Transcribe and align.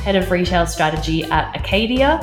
head 0.00 0.16
of 0.16 0.30
retail 0.30 0.66
strategy 0.66 1.24
at 1.24 1.54
Acadia. 1.54 2.20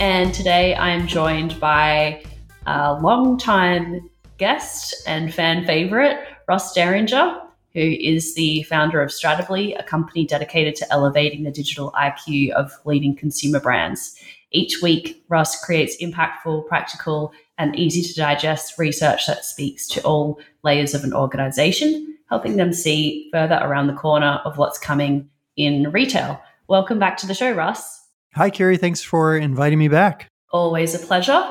And 0.00 0.32
today 0.32 0.74
I 0.74 0.88
am 0.88 1.06
joined 1.06 1.60
by 1.60 2.24
a 2.66 2.94
long-time 2.94 4.08
guest 4.38 4.94
and 5.06 5.32
fan 5.32 5.66
favorite, 5.66 6.18
Ross 6.48 6.72
Derringer, 6.72 7.38
who 7.74 7.80
is 7.80 8.34
the 8.34 8.62
founder 8.62 9.02
of 9.02 9.10
Stratably, 9.10 9.78
a 9.78 9.82
company 9.82 10.26
dedicated 10.26 10.74
to 10.76 10.90
elevating 10.90 11.44
the 11.44 11.50
digital 11.50 11.92
IQ 11.92 12.52
of 12.52 12.72
leading 12.86 13.14
consumer 13.14 13.60
brands. 13.60 14.16
Each 14.50 14.80
week, 14.80 15.22
Ross 15.28 15.62
creates 15.62 16.02
impactful, 16.02 16.66
practical, 16.66 17.32
and 17.58 17.76
easy 17.76 18.00
to 18.00 18.14
digest 18.14 18.78
research 18.78 19.26
that 19.26 19.44
speaks 19.44 19.86
to 19.88 20.00
all 20.02 20.40
layers 20.62 20.94
of 20.94 21.04
an 21.04 21.12
organization, 21.12 22.16
helping 22.30 22.56
them 22.56 22.72
see 22.72 23.28
further 23.32 23.60
around 23.62 23.86
the 23.86 23.92
corner 23.92 24.40
of 24.46 24.56
what's 24.56 24.78
coming 24.78 25.28
in 25.58 25.90
retail. 25.90 26.40
Welcome 26.68 26.98
back 26.98 27.16
to 27.18 27.26
the 27.26 27.32
show, 27.32 27.50
Ross. 27.50 27.98
Hi, 28.34 28.50
Kiri. 28.50 28.76
Thanks 28.76 29.00
for 29.00 29.34
inviting 29.34 29.78
me 29.78 29.88
back. 29.88 30.28
Always 30.52 30.94
a 30.94 30.98
pleasure. 30.98 31.42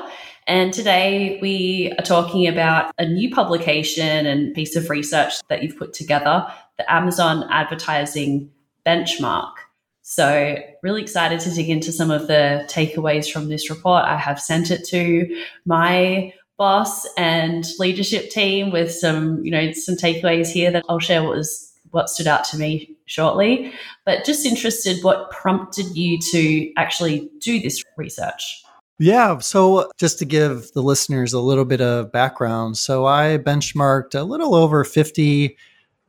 And 0.46 0.72
today 0.72 1.40
we 1.42 1.92
are 1.98 2.04
talking 2.04 2.46
about 2.46 2.92
a 2.98 3.04
new 3.04 3.34
publication 3.34 4.26
and 4.26 4.54
piece 4.54 4.76
of 4.76 4.88
research 4.88 5.32
that 5.48 5.64
you've 5.64 5.76
put 5.76 5.92
together, 5.92 6.46
the 6.76 6.90
Amazon 6.90 7.44
Advertising 7.50 8.48
Benchmark. 8.86 9.54
So, 10.02 10.56
really 10.84 11.02
excited 11.02 11.40
to 11.40 11.50
dig 11.50 11.68
into 11.68 11.90
some 11.90 12.12
of 12.12 12.28
the 12.28 12.64
takeaways 12.70 13.28
from 13.28 13.48
this 13.48 13.68
report. 13.70 14.04
I 14.04 14.16
have 14.16 14.40
sent 14.40 14.70
it 14.70 14.86
to 14.86 15.26
my 15.66 16.32
boss 16.58 17.06
and 17.16 17.66
leadership 17.80 18.30
team 18.30 18.70
with 18.70 18.92
some, 18.92 19.44
you 19.44 19.50
know, 19.50 19.72
some 19.72 19.96
takeaways 19.96 20.48
here 20.48 20.70
that 20.70 20.84
I'll 20.88 21.00
share 21.00 21.24
what 21.24 21.36
was 21.36 21.67
what 21.90 22.08
stood 22.08 22.26
out 22.26 22.44
to 22.44 22.58
me 22.58 22.96
shortly. 23.06 23.72
But 24.04 24.24
just 24.24 24.46
interested 24.46 25.02
what 25.02 25.30
prompted 25.30 25.96
you 25.96 26.18
to 26.32 26.72
actually 26.76 27.30
do 27.40 27.60
this 27.60 27.82
research. 27.96 28.62
Yeah. 28.98 29.38
So, 29.38 29.90
just 29.96 30.18
to 30.18 30.24
give 30.24 30.72
the 30.72 30.82
listeners 30.82 31.32
a 31.32 31.40
little 31.40 31.64
bit 31.64 31.80
of 31.80 32.10
background, 32.10 32.76
so 32.76 33.06
I 33.06 33.38
benchmarked 33.38 34.18
a 34.18 34.24
little 34.24 34.54
over 34.54 34.82
50 34.82 35.56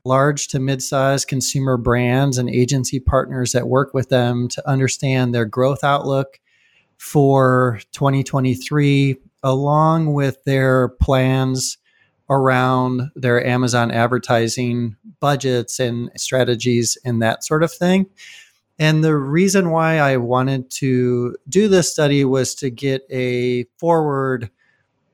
large 0.06 0.48
to 0.48 0.60
mid-sized 0.60 1.28
consumer 1.28 1.78
brands 1.78 2.38
and 2.38 2.50
agency 2.50 3.00
partners 3.00 3.52
that 3.52 3.68
work 3.68 3.94
with 3.94 4.10
them 4.10 4.48
to 4.48 4.68
understand 4.68 5.36
their 5.36 5.46
growth 5.46 5.84
outlook 5.84 6.40
for 6.98 7.80
2023 7.92 9.18
along 9.44 10.14
with 10.14 10.44
their 10.44 10.90
plans 10.90 11.78
around 12.30 13.12
their 13.16 13.46
Amazon 13.46 13.92
advertising 13.92 14.96
budgets 15.20 15.80
and 15.80 16.12
strategies 16.16 16.98
and 17.04 17.22
that 17.22 17.44
sort 17.44 17.64
of 17.64 17.72
thing. 17.72 18.08
And 18.78 19.04
the 19.04 19.16
reason 19.16 19.72
why 19.72 20.00
I 20.00 20.18
wanted 20.18 20.70
to 20.72 21.36
do 21.50 21.68
this 21.68 21.92
study 21.92 22.24
was 22.24 22.56
to 22.56 22.70
get 22.70 23.06
a 23.12 23.66
forward 23.78 24.50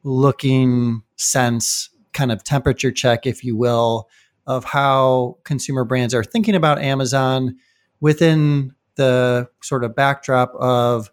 looking 0.04 1.02
sense, 1.16 1.90
kind 2.14 2.32
of 2.32 2.44
temperature 2.44 2.92
check, 2.92 3.26
if 3.26 3.44
you 3.44 3.56
will, 3.56 4.08
of 4.46 4.64
how 4.66 5.38
consumer 5.44 5.84
brands 5.84 6.14
are 6.14 6.24
thinking 6.24 6.54
about 6.54 6.80
Amazon 6.80 7.56
within 8.02 8.76
the 8.96 9.50
sort 9.62 9.84
of 9.84 9.96
backdrop 9.96 10.54
of 10.56 11.12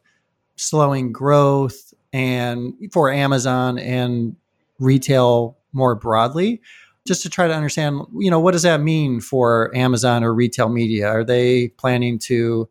slowing 0.57 1.11
growth 1.11 1.95
and 2.12 2.75
for 2.93 3.11
Amazon 3.11 3.79
and 3.79 4.37
retail 4.79 5.57
more 5.72 5.94
broadly 5.94 6.60
just 7.06 7.22
to 7.22 7.31
try 7.31 7.49
to 7.49 7.55
understand, 7.55 8.00
you 8.19 8.31
know, 8.31 8.38
what 8.38 8.53
does 8.53 8.62
that 8.62 8.81
mean 8.81 9.21
for 9.21 9.75
Amazon 9.75 10.22
or 10.22 10.33
retail 10.33 10.69
media? 10.69 11.09
Are 11.09 11.25
they 11.25 11.69
planning 11.69 12.19
to 12.21 12.69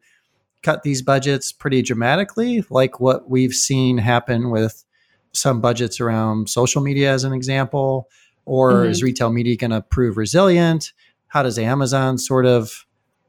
cut 0.62 0.84
these 0.84 1.01
budgets 1.01 1.51
pretty 1.51 1.81
dramatically, 1.81 2.63
like 2.69 3.00
what 3.00 3.29
we've 3.29 3.53
seen 3.53 3.97
happen 3.97 4.50
with 4.50 4.85
some 5.34 5.59
budgets 5.59 6.00
around 6.00 6.50
social 6.50 6.81
media, 6.81 7.11
as 7.11 7.23
an 7.23 7.34
example? 7.34 8.09
Or 8.45 8.72
mm-hmm. 8.72 8.91
is 8.91 9.03
retail 9.03 9.31
media 9.31 9.57
going 9.57 9.72
to 9.72 9.81
prove 9.81 10.17
resilient? 10.17 10.94
How 11.28 11.44
does 11.44 11.59
Amazon 11.59 12.17
sort 12.17 12.45
of 12.45 12.85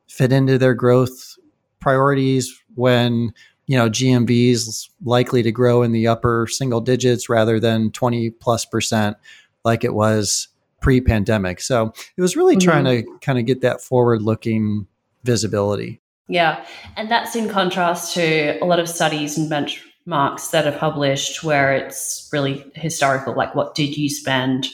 fit 0.09 0.33
into 0.33 0.59
their 0.59 0.75
growth 0.75 1.37
priorities 1.81 2.63
when 2.75 3.33
you 3.67 3.77
know 3.77 3.89
GMV 3.89 4.51
is 4.51 4.89
likely 5.05 5.43
to 5.43 5.51
grow 5.51 5.83
in 5.83 5.93
the 5.93 6.07
upper 6.07 6.47
single 6.49 6.81
digits 6.81 7.29
rather 7.29 7.59
than 7.59 7.91
20 7.91 8.31
plus 8.31 8.65
percent 8.65 9.17
like 9.65 9.85
it 9.85 9.95
was 9.95 10.49
pre-pandemic. 10.81 11.61
So 11.61 11.93
it 12.17 12.21
was 12.23 12.37
really 12.37 12.57
mm-hmm. 12.57 12.69
trying 12.69 12.85
to 12.85 13.19
kind 13.21 13.39
of 13.39 13.47
get 13.47 13.61
that 13.61 13.81
forward-looking 13.81 14.87
visibility. 15.25 16.01
Yeah, 16.29 16.65
and 16.97 17.11
that's 17.11 17.37
in 17.37 17.49
contrast 17.49 18.15
to 18.15 18.59
a 18.63 18.65
lot 18.65 18.81
of 18.81 18.89
studies 18.89 19.37
and 19.37 19.51
benchmarks 19.51 20.51
that 20.51 20.67
are 20.67 20.79
published 20.79 21.45
where 21.45 21.75
it's 21.75 22.29
really 22.33 22.65
historical, 22.75 23.35
like 23.35 23.55
what 23.55 23.75
did 23.75 23.97
you 23.97 24.09
spend 24.09 24.69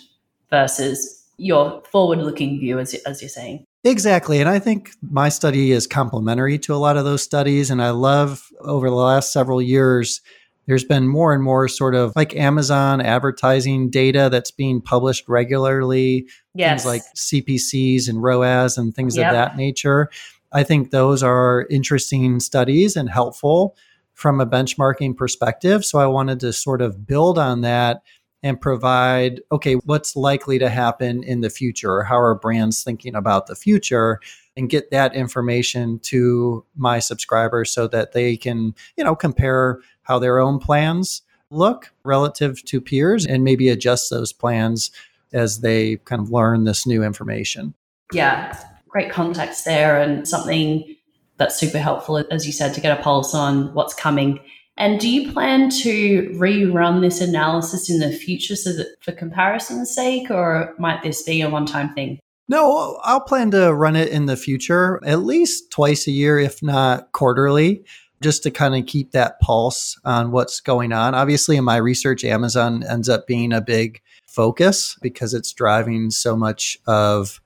versus 0.51 1.27
your 1.37 1.83
forward-looking 1.91 2.59
view, 2.59 2.79
as, 2.79 2.95
as 3.07 3.23
you're 3.23 3.29
saying. 3.29 3.65
Exactly. 3.85 4.41
And 4.41 4.49
I 4.49 4.59
think 4.59 4.91
my 5.01 5.29
study 5.29 5.71
is 5.71 5.87
complementary 5.87 6.59
to 6.61 6.75
a 6.75 6.77
lot 6.77 6.97
of 6.97 7.05
those 7.05 7.23
studies. 7.23 7.71
And 7.71 7.81
I 7.81 7.91
love 7.91 8.49
over 8.61 8.91
the 8.91 8.97
last 8.97 9.33
several 9.33 9.63
years 9.63 10.21
there's 10.69 10.85
been 10.85 11.09
more 11.09 11.33
and 11.33 11.43
more 11.43 11.67
sort 11.67 11.95
of 11.95 12.13
like 12.15 12.37
Amazon 12.37 13.01
advertising 13.01 13.89
data 13.89 14.29
that's 14.31 14.51
being 14.51 14.83
published 14.83 15.27
regularly. 15.27 16.29
Yes. 16.55 16.85
Things 16.85 16.87
like 16.87 17.03
CPCs 17.17 18.07
and 18.07 18.23
ROAS 18.23 18.77
and 18.77 18.95
things 18.95 19.17
yep. 19.17 19.29
of 19.29 19.33
that 19.33 19.57
nature. 19.57 20.11
I 20.53 20.63
think 20.63 20.91
those 20.91 21.23
are 21.23 21.67
interesting 21.71 22.39
studies 22.39 22.97
and 22.97 23.09
helpful 23.09 23.77
from 24.13 24.41
a 24.41 24.47
benchmarking 24.47 25.17
perspective. 25.17 25.87
So 25.87 26.01
I 26.01 26.07
wanted 26.07 26.39
to 26.41 26.53
sort 26.53 26.83
of 26.83 27.07
build 27.07 27.39
on 27.39 27.63
that 27.63 28.03
and 28.43 28.61
provide 28.61 29.41
okay, 29.51 29.75
what's 29.75 30.17
likely 30.17 30.59
to 30.59 30.69
happen 30.69 31.23
in 31.25 31.41
the 31.41 31.51
future? 31.51 32.03
How 32.03 32.19
are 32.19 32.35
brands 32.35 32.85
thinking 32.85 33.15
about 33.15 33.47
the 33.47 33.57
future? 33.57 34.21
And 34.59 34.69
get 34.69 34.91
that 34.91 35.15
information 35.15 36.01
to 36.01 36.65
my 36.77 36.99
subscribers 36.99 37.71
so 37.71 37.87
that 37.87 38.13
they 38.13 38.37
can, 38.37 38.75
you 38.97 39.05
know, 39.05 39.15
compare 39.15 39.79
how 40.03 40.19
their 40.19 40.41
own 40.41 40.59
plans 40.59 41.23
look 41.51 41.93
relative 42.05 42.63
to 42.65 42.81
peers 42.81 43.25
and 43.25 43.45
maybe 43.45 43.69
adjust 43.69 44.11
those 44.11 44.33
plans 44.33 44.91
as 45.33 45.61
they 45.61 45.97
kind 45.99 46.21
of 46.21 46.31
learn 46.31 46.65
this 46.65 46.87
new 46.87 47.03
information. 47.05 47.73
Yeah, 48.13 48.59
great 48.89 49.13
context 49.13 49.65
there 49.65 50.01
and 50.01 50.27
something 50.27 50.97
that's 51.37 51.57
super 51.57 51.79
helpful, 51.79 52.25
as 52.31 52.47
you 52.47 52.53
said, 52.53 52.75
to 52.75 52.81
get 52.81 52.99
a 52.99 53.03
pulse 53.03 53.35
on 53.35 53.73
what's 53.75 53.95
coming. 53.95 54.41
And 54.77 55.01
do 55.01 55.09
you 55.09 55.33
plan 55.33 55.71
to 55.71 56.31
rerun 56.37 57.01
this 57.01 57.21
analysis 57.21 57.89
in 57.89 58.01
the 58.01 58.13
future 58.13 58.57
so 58.57 58.73
that 58.73 58.97
for 59.01 59.13
comparison's 59.13 59.95
sake, 59.95 60.31
or 60.31 60.75
might 60.79 61.03
this 61.03 61.23
be 61.23 61.41
a 61.43 61.49
one 61.49 61.67
time 61.67 61.95
thing? 61.95 62.19
No, 62.49 62.99
I'll 63.03 63.21
plan 63.21 63.51
to 63.51 63.75
run 63.75 63.95
it 63.95 64.09
in 64.09 64.27
the 64.27 64.37
future, 64.37 65.01
at 65.05 65.21
least 65.21 65.71
twice 65.71 66.07
a 66.07 66.11
year, 66.11 66.39
if 66.39 66.63
not 66.63 67.13
quarterly 67.13 67.85
just 68.21 68.43
to 68.43 68.51
kind 68.51 68.75
of 68.75 68.87
keep 68.87 69.13
that 69.13 69.41
pulse 69.41 69.99
on 70.05 70.31
what's 70.33 70.61
going 70.61 70.93
on. 70.93 71.15
Obviously, 71.15 71.57
in 71.57 71.65
my 71.65 71.77
research, 71.77 72.25
Amazon 72.25 72.83
ends 72.83 73.09
up 73.09 73.27
being 73.27 73.53
a 73.53 73.61
big 73.61 74.01
focus 74.27 74.97
because 75.01 75.35
it's 75.35 75.53
driving 75.53 76.11
so 76.11 76.37
much 76.37 76.79
of 76.87 77.41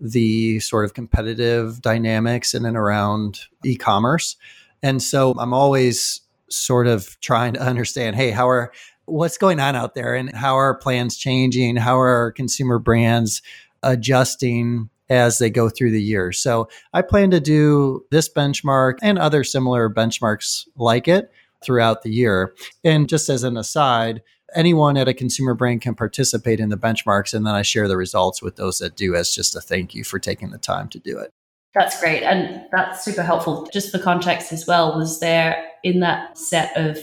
the 0.00 0.60
sort 0.60 0.84
of 0.84 0.94
competitive 0.94 1.80
dynamics 1.80 2.54
in 2.54 2.66
and 2.66 2.76
around 2.76 3.40
e 3.64 3.76
commerce. 3.76 4.36
And 4.82 5.02
so 5.02 5.32
I'm 5.38 5.54
always 5.54 6.20
sort 6.48 6.86
of 6.86 7.18
trying 7.20 7.54
to 7.54 7.60
understand 7.60 8.16
hey, 8.16 8.30
how 8.30 8.48
are 8.48 8.72
what's 9.06 9.38
going 9.38 9.60
on 9.60 9.76
out 9.76 9.94
there 9.94 10.14
and 10.14 10.34
how 10.34 10.56
are 10.56 10.76
plans 10.76 11.16
changing? 11.16 11.76
How 11.76 11.98
are 11.98 12.32
consumer 12.32 12.78
brands 12.78 13.42
adjusting 13.86 14.90
as 15.08 15.38
they 15.38 15.48
go 15.48 15.68
through 15.68 15.92
the 15.92 16.02
year. 16.02 16.32
So 16.32 16.68
I 16.92 17.02
plan 17.02 17.30
to 17.30 17.40
do 17.40 18.04
this 18.10 18.28
benchmark 18.28 18.98
and 19.02 19.18
other 19.18 19.44
similar 19.44 19.88
benchmarks 19.88 20.66
like 20.76 21.06
it 21.06 21.30
throughout 21.64 22.02
the 22.02 22.10
year. 22.10 22.54
And 22.84 23.08
just 23.08 23.28
as 23.28 23.44
an 23.44 23.56
aside, 23.56 24.22
anyone 24.54 24.96
at 24.96 25.08
a 25.08 25.14
consumer 25.14 25.54
brand 25.54 25.80
can 25.80 25.94
participate 25.94 26.60
in 26.60 26.68
the 26.68 26.76
benchmarks 26.76 27.32
and 27.32 27.46
then 27.46 27.54
I 27.54 27.62
share 27.62 27.88
the 27.88 27.96
results 27.96 28.42
with 28.42 28.56
those 28.56 28.78
that 28.78 28.96
do 28.96 29.14
as 29.14 29.32
just 29.32 29.54
a 29.54 29.60
thank 29.60 29.94
you 29.94 30.02
for 30.02 30.18
taking 30.18 30.50
the 30.50 30.58
time 30.58 30.88
to 30.88 30.98
do 30.98 31.18
it. 31.18 31.30
That's 31.72 32.00
great. 32.00 32.22
And 32.22 32.64
that's 32.72 33.04
super 33.04 33.22
helpful. 33.22 33.68
Just 33.72 33.92
for 33.92 33.98
context 33.98 34.52
as 34.52 34.66
well, 34.66 34.96
was 34.96 35.20
there 35.20 35.70
in 35.84 36.00
that 36.00 36.36
set 36.36 36.76
of 36.76 36.98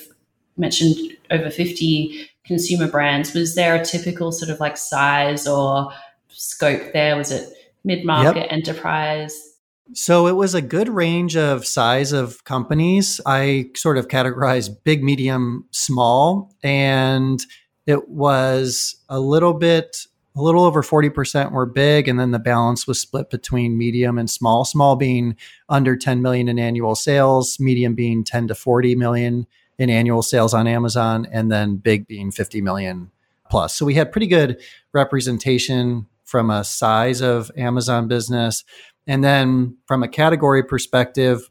mentioned 0.58 0.98
over 1.32 1.50
50 1.50 2.30
consumer 2.46 2.88
brands, 2.88 3.34
was 3.34 3.56
there 3.56 3.76
a 3.76 3.86
typical 3.86 4.32
sort 4.32 4.50
of 4.50 4.60
like 4.60 4.78
size 4.78 5.48
or 5.48 5.92
scope 6.34 6.94
there? 6.94 7.16
Was 7.16 7.32
it 7.32 7.50
mid 7.84 8.06
market, 8.06 8.40
yep. 8.40 8.48
enterprise? 8.52 9.54
So 9.94 10.28
it 10.28 10.36
was 10.36 10.54
a 10.54 10.62
good 10.62 10.90
range 10.90 11.36
of 11.36 11.66
size 11.66 12.14
of 12.14 12.44
companies. 12.46 13.20
I 13.26 13.70
sort 13.76 13.98
of 13.98 14.08
categorized 14.08 14.84
big, 14.84 15.04
medium, 15.04 15.66
small, 15.72 16.56
and 16.64 17.46
it 17.86 18.10
was 18.10 18.96
a 19.10 19.20
little 19.20 19.54
bit 19.54 20.08
a 20.36 20.42
little 20.42 20.64
over 20.64 20.82
40% 20.82 21.52
were 21.52 21.68
big 21.68 22.08
and 22.08 22.20
then 22.20 22.32
the 22.32 22.40
balance 22.40 22.88
was 22.88 23.00
split 23.00 23.30
between 23.30 23.78
medium 23.78 24.18
and 24.18 24.30
small 24.30 24.66
small 24.66 24.96
being 24.96 25.36
under 25.70 25.96
10 25.96 26.22
million 26.22 26.50
in 26.50 26.58
annual 26.58 26.96
sales 26.96 27.60
medium 27.60 27.94
being 27.94 28.24
10 28.24 28.48
to 28.48 28.56
40 28.56 28.96
million 28.96 29.46
in 29.78 29.90
annual 29.90 30.24
sales 30.24 30.54
on 30.54 30.68
amazon 30.68 31.28
and 31.32 31.52
then 31.52 31.76
big 31.76 32.08
being 32.08 32.32
50 32.32 32.62
million 32.62 33.12
plus 33.50 33.76
so 33.76 33.86
we 33.86 33.94
had 33.94 34.12
pretty 34.12 34.28
good 34.28 34.60
representation 34.92 36.08
from 36.34 36.50
a 36.50 36.64
size 36.64 37.22
of 37.22 37.52
amazon 37.56 38.08
business 38.08 38.64
and 39.08 39.24
then 39.24 39.78
from 39.86 40.04
a 40.04 40.08
category 40.08 40.64
perspective, 40.64 41.50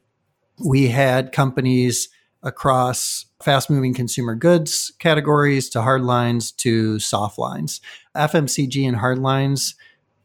we 0.64 0.88
had 0.88 1.32
companies 1.32 2.08
across 2.43 3.26
fast 3.43 3.70
moving 3.70 3.94
consumer 3.94 4.34
goods 4.34 4.93
categories 4.99 5.69
to 5.70 5.82
hard 5.82 6.02
lines 6.02 6.50
to 6.50 6.99
soft 6.99 7.38
lines. 7.38 7.81
FMCG 8.17 8.87
and 8.87 8.96
hard 8.96 9.19
lines 9.19 9.75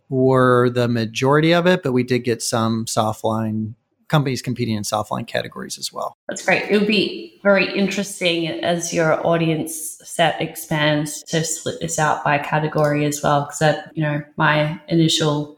were 0.09 0.69
the 0.69 0.87
majority 0.87 1.53
of 1.53 1.67
it, 1.67 1.83
but 1.83 1.91
we 1.91 2.03
did 2.03 2.19
get 2.19 2.41
some 2.41 2.87
soft 2.87 3.23
line 3.23 3.75
companies 4.07 4.41
competing 4.41 4.75
in 4.75 4.83
soft 4.83 5.11
line 5.11 5.25
categories 5.25 5.77
as 5.77 5.91
well. 5.91 6.17
That's 6.27 6.45
great. 6.45 6.63
It 6.69 6.77
would 6.79 6.87
be 6.87 7.39
very 7.43 7.71
interesting 7.77 8.47
as 8.47 8.93
your 8.93 9.25
audience 9.25 9.99
set 10.03 10.41
expands 10.41 11.23
to 11.23 11.43
split 11.43 11.79
this 11.81 11.99
out 11.99 12.23
by 12.23 12.37
category 12.37 13.05
as 13.05 13.21
well. 13.21 13.41
Because 13.41 13.59
that, 13.59 13.91
you 13.95 14.03
know, 14.03 14.23
my 14.37 14.79
initial 14.87 15.57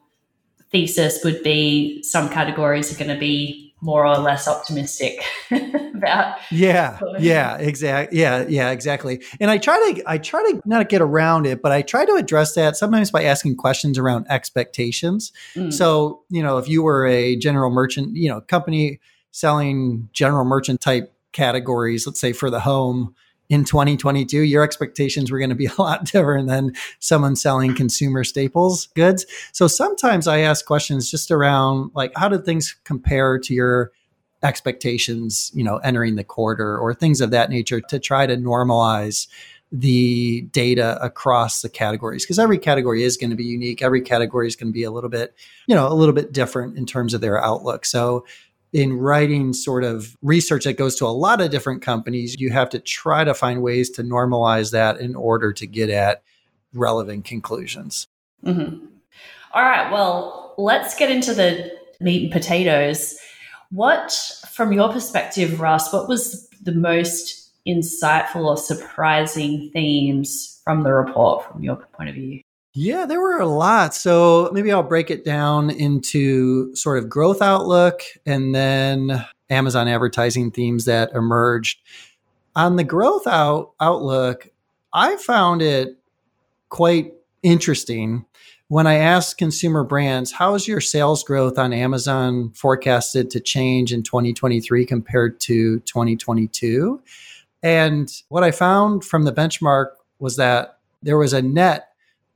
thesis 0.71 1.23
would 1.23 1.41
be 1.43 2.03
some 2.03 2.29
categories 2.29 2.93
are 2.93 2.97
going 2.97 3.13
to 3.13 3.19
be 3.19 3.68
more 3.81 4.05
or 4.05 4.17
less 4.17 4.47
optimistic 4.47 5.23
about 5.51 6.37
yeah 6.51 6.99
yeah 7.19 7.57
exactly 7.57 8.19
yeah 8.19 8.45
yeah 8.47 8.71
exactly. 8.71 9.23
And 9.39 9.49
i 9.49 9.57
try 9.57 9.77
to 9.93 10.03
i 10.05 10.17
try 10.17 10.41
to 10.51 10.61
not 10.65 10.89
get 10.89 11.01
around 11.01 11.45
it 11.45 11.61
but 11.61 11.71
i 11.71 11.81
try 11.81 12.05
to 12.05 12.13
address 12.13 12.55
that 12.55 12.75
sometimes 12.75 13.11
by 13.11 13.23
asking 13.23 13.55
questions 13.55 13.97
around 13.97 14.25
expectations. 14.29 15.31
Mm. 15.55 15.71
so 15.71 16.23
you 16.29 16.43
know 16.43 16.57
if 16.57 16.67
you 16.67 16.83
were 16.83 17.05
a 17.05 17.35
general 17.35 17.69
merchant 17.69 18.15
you 18.15 18.29
know 18.29 18.41
company 18.41 18.99
selling 19.31 20.09
general 20.13 20.45
merchant 20.45 20.81
type 20.81 21.13
categories 21.31 22.05
let's 22.05 22.19
say 22.19 22.33
for 22.33 22.49
the 22.49 22.59
home 22.59 23.15
in 23.49 23.65
2022, 23.65 24.41
your 24.41 24.63
expectations 24.63 25.31
were 25.31 25.39
going 25.39 25.49
to 25.49 25.55
be 25.55 25.65
a 25.77 25.81
lot 25.81 26.05
different 26.05 26.47
than 26.47 26.73
someone 26.99 27.35
selling 27.35 27.75
consumer 27.75 28.23
staples 28.23 28.87
goods. 28.95 29.25
So 29.51 29.67
sometimes 29.67 30.27
I 30.27 30.39
ask 30.39 30.65
questions 30.65 31.09
just 31.11 31.31
around 31.31 31.91
like, 31.93 32.11
how 32.15 32.29
did 32.29 32.45
things 32.45 32.75
compare 32.83 33.39
to 33.39 33.53
your 33.53 33.91
expectations, 34.41 35.51
you 35.53 35.63
know, 35.63 35.77
entering 35.77 36.15
the 36.15 36.23
quarter 36.23 36.77
or 36.77 36.93
things 36.93 37.19
of 37.19 37.31
that 37.31 37.49
nature 37.49 37.81
to 37.81 37.99
try 37.99 38.25
to 38.25 38.37
normalize 38.37 39.27
the 39.71 40.41
data 40.51 40.97
across 41.03 41.61
the 41.61 41.69
categories? 41.69 42.23
Because 42.23 42.39
every 42.39 42.57
category 42.57 43.03
is 43.03 43.17
going 43.17 43.31
to 43.31 43.35
be 43.35 43.43
unique. 43.43 43.81
Every 43.81 44.01
category 44.01 44.47
is 44.47 44.55
going 44.55 44.69
to 44.69 44.73
be 44.73 44.83
a 44.83 44.91
little 44.91 45.09
bit 45.09 45.35
you 45.67 45.75
know 45.75 45.87
a 45.87 45.93
little 45.93 46.13
bit 46.13 46.31
different 46.31 46.77
in 46.77 46.85
terms 46.85 47.13
of 47.13 47.21
their 47.21 47.43
outlook. 47.43 47.85
So 47.85 48.25
in 48.71 48.93
writing 48.93 49.53
sort 49.53 49.83
of 49.83 50.15
research 50.21 50.65
that 50.65 50.77
goes 50.77 50.95
to 50.95 51.05
a 51.05 51.07
lot 51.07 51.41
of 51.41 51.49
different 51.49 51.81
companies, 51.81 52.35
you 52.39 52.51
have 52.51 52.69
to 52.69 52.79
try 52.79 53.23
to 53.23 53.33
find 53.33 53.61
ways 53.61 53.89
to 53.91 54.03
normalize 54.03 54.71
that 54.71 54.99
in 54.99 55.15
order 55.15 55.51
to 55.53 55.65
get 55.65 55.89
at 55.89 56.21
relevant 56.73 57.25
conclusions. 57.25 58.07
Mm-hmm. 58.45 58.85
All 59.53 59.63
right. 59.63 59.91
Well, 59.91 60.53
let's 60.57 60.95
get 60.95 61.09
into 61.09 61.33
the 61.33 61.71
meat 61.99 62.23
and 62.23 62.31
potatoes. 62.31 63.17
What, 63.71 64.11
from 64.51 64.71
your 64.71 64.91
perspective, 64.91 65.59
Russ, 65.59 65.91
what 65.91 66.07
was 66.07 66.47
the 66.61 66.71
most 66.71 67.51
insightful 67.67 68.45
or 68.45 68.57
surprising 68.57 69.69
themes 69.73 70.61
from 70.63 70.83
the 70.83 70.93
report 70.93 71.51
from 71.51 71.63
your 71.63 71.75
point 71.75 72.09
of 72.09 72.15
view? 72.15 72.41
Yeah, 72.73 73.05
there 73.05 73.19
were 73.19 73.39
a 73.39 73.47
lot. 73.47 73.95
So 73.95 74.49
maybe 74.53 74.71
I'll 74.71 74.83
break 74.83 75.09
it 75.09 75.25
down 75.25 75.69
into 75.69 76.75
sort 76.75 76.97
of 76.99 77.09
growth 77.09 77.41
outlook 77.41 78.01
and 78.25 78.53
then 78.53 79.25
Amazon 79.49 79.87
advertising 79.87 80.51
themes 80.51 80.85
that 80.85 81.11
emerged. 81.13 81.79
On 82.55 82.75
the 82.75 82.83
growth 82.83 83.25
out, 83.25 83.71
outlook, 83.79 84.49
I 84.93 85.17
found 85.17 85.61
it 85.61 85.97
quite 86.69 87.13
interesting 87.41 88.25
when 88.69 88.85
I 88.85 88.95
asked 88.95 89.39
consumer 89.39 89.83
brands, 89.83 90.31
how 90.31 90.53
is 90.53 90.67
your 90.67 90.79
sales 90.79 91.23
growth 91.23 91.57
on 91.57 91.73
Amazon 91.73 92.51
forecasted 92.51 93.31
to 93.31 93.39
change 93.39 93.91
in 93.91 94.03
2023 94.03 94.85
compared 94.85 95.39
to 95.41 95.79
2022? 95.79 97.01
And 97.63 98.11
what 98.29 98.43
I 98.43 98.51
found 98.51 99.03
from 99.03 99.23
the 99.23 99.33
benchmark 99.33 99.87
was 100.19 100.35
that 100.35 100.77
there 101.01 101.17
was 101.17 101.33
a 101.33 101.41
net 101.41 101.88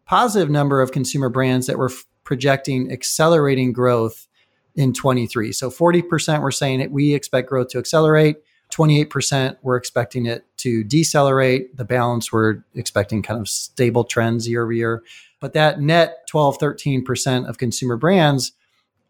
positive 0.05 0.49
number 0.49 0.81
of 0.81 0.91
consumer 0.91 1.29
brands 1.29 1.67
that 1.67 1.77
were 1.77 1.89
f- 1.89 2.05
projecting 2.23 2.91
accelerating 2.91 3.73
growth 3.73 4.27
in 4.75 4.93
23. 4.93 5.51
So 5.51 5.69
40% 5.69 6.41
were 6.41 6.51
saying 6.51 6.79
that 6.79 6.91
we 6.91 7.13
expect 7.13 7.49
growth 7.49 7.69
to 7.69 7.77
accelerate. 7.77 8.37
28% 8.71 9.57
were 9.61 9.75
expecting 9.75 10.25
it 10.25 10.45
to 10.57 10.83
decelerate. 10.83 11.77
The 11.77 11.85
balance 11.85 12.31
were 12.31 12.65
expecting 12.73 13.21
kind 13.21 13.39
of 13.39 13.47
stable 13.47 14.03
trends 14.03 14.47
year 14.47 14.63
over 14.63 14.73
year. 14.73 15.03
But 15.39 15.53
that 15.53 15.79
net 15.79 16.25
12, 16.27 16.57
13% 16.57 17.47
of 17.47 17.57
consumer 17.57 17.97
brands 17.97 18.53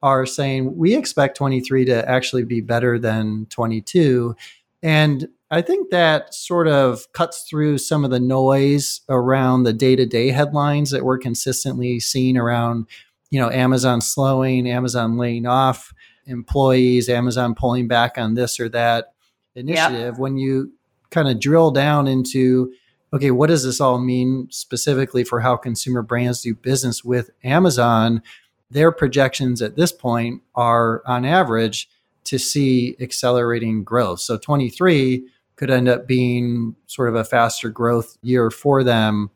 are 0.01 0.25
saying 0.25 0.75
we 0.77 0.95
expect 0.95 1.37
23 1.37 1.85
to 1.85 2.09
actually 2.09 2.43
be 2.43 2.59
better 2.59 2.99
than 2.99 3.45
22. 3.49 4.35
And 4.81 5.29
I 5.53 5.61
think 5.61 5.91
that 5.91 6.33
sort 6.33 6.67
of 6.67 7.11
cuts 7.13 7.45
through 7.47 7.77
some 7.77 8.03
of 8.03 8.09
the 8.09 8.19
noise 8.19 9.01
around 9.07 9.63
the 9.63 9.73
day 9.73 9.95
to 9.95 10.03
day 10.03 10.31
headlines 10.31 10.89
that 10.89 11.05
we're 11.05 11.19
consistently 11.19 11.99
seeing 11.99 12.37
around, 12.37 12.87
you 13.29 13.39
know, 13.39 13.51
Amazon 13.51 14.01
slowing, 14.01 14.67
Amazon 14.67 15.15
laying 15.15 15.45
off 15.45 15.93
employees, 16.25 17.07
Amazon 17.07 17.53
pulling 17.53 17.87
back 17.87 18.17
on 18.17 18.33
this 18.33 18.59
or 18.59 18.67
that 18.69 19.13
initiative. 19.53 20.15
Yep. 20.15 20.17
When 20.17 20.37
you 20.37 20.73
kind 21.11 21.27
of 21.27 21.39
drill 21.39 21.69
down 21.69 22.07
into, 22.07 22.73
okay, 23.13 23.29
what 23.29 23.47
does 23.47 23.63
this 23.63 23.79
all 23.79 23.99
mean 23.99 24.47
specifically 24.49 25.23
for 25.23 25.41
how 25.41 25.55
consumer 25.55 26.01
brands 26.01 26.41
do 26.41 26.55
business 26.55 27.03
with 27.03 27.29
Amazon? 27.43 28.23
Their 28.71 28.91
projections 28.91 29.61
at 29.61 29.75
this 29.75 29.91
point 29.91 30.41
are 30.55 31.03
on 31.05 31.25
average 31.25 31.87
to 32.23 32.39
see 32.39 32.95
accelerating 32.99 33.83
growth. 33.83 34.19
So 34.19 34.39
23 34.39 35.27
could 35.55 35.69
end 35.69 35.87
up 35.87 36.07
being 36.07 36.75
sort 36.87 37.09
of 37.09 37.15
a 37.15 37.23
faster 37.23 37.69
growth 37.69 38.17
year 38.21 38.49
for 38.49 38.83
them 38.83 39.29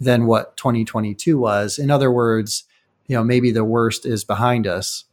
than 0.00 0.26
what 0.26 0.56
2022 0.56 1.38
was. 1.38 1.78
In 1.78 1.90
other 1.90 2.10
words, 2.10 2.64
you 3.06 3.16
know, 3.16 3.24
maybe 3.24 3.50
the 3.50 3.64
worst 3.64 4.04
is 4.04 4.24
behind 4.24 4.66
us 4.66 5.04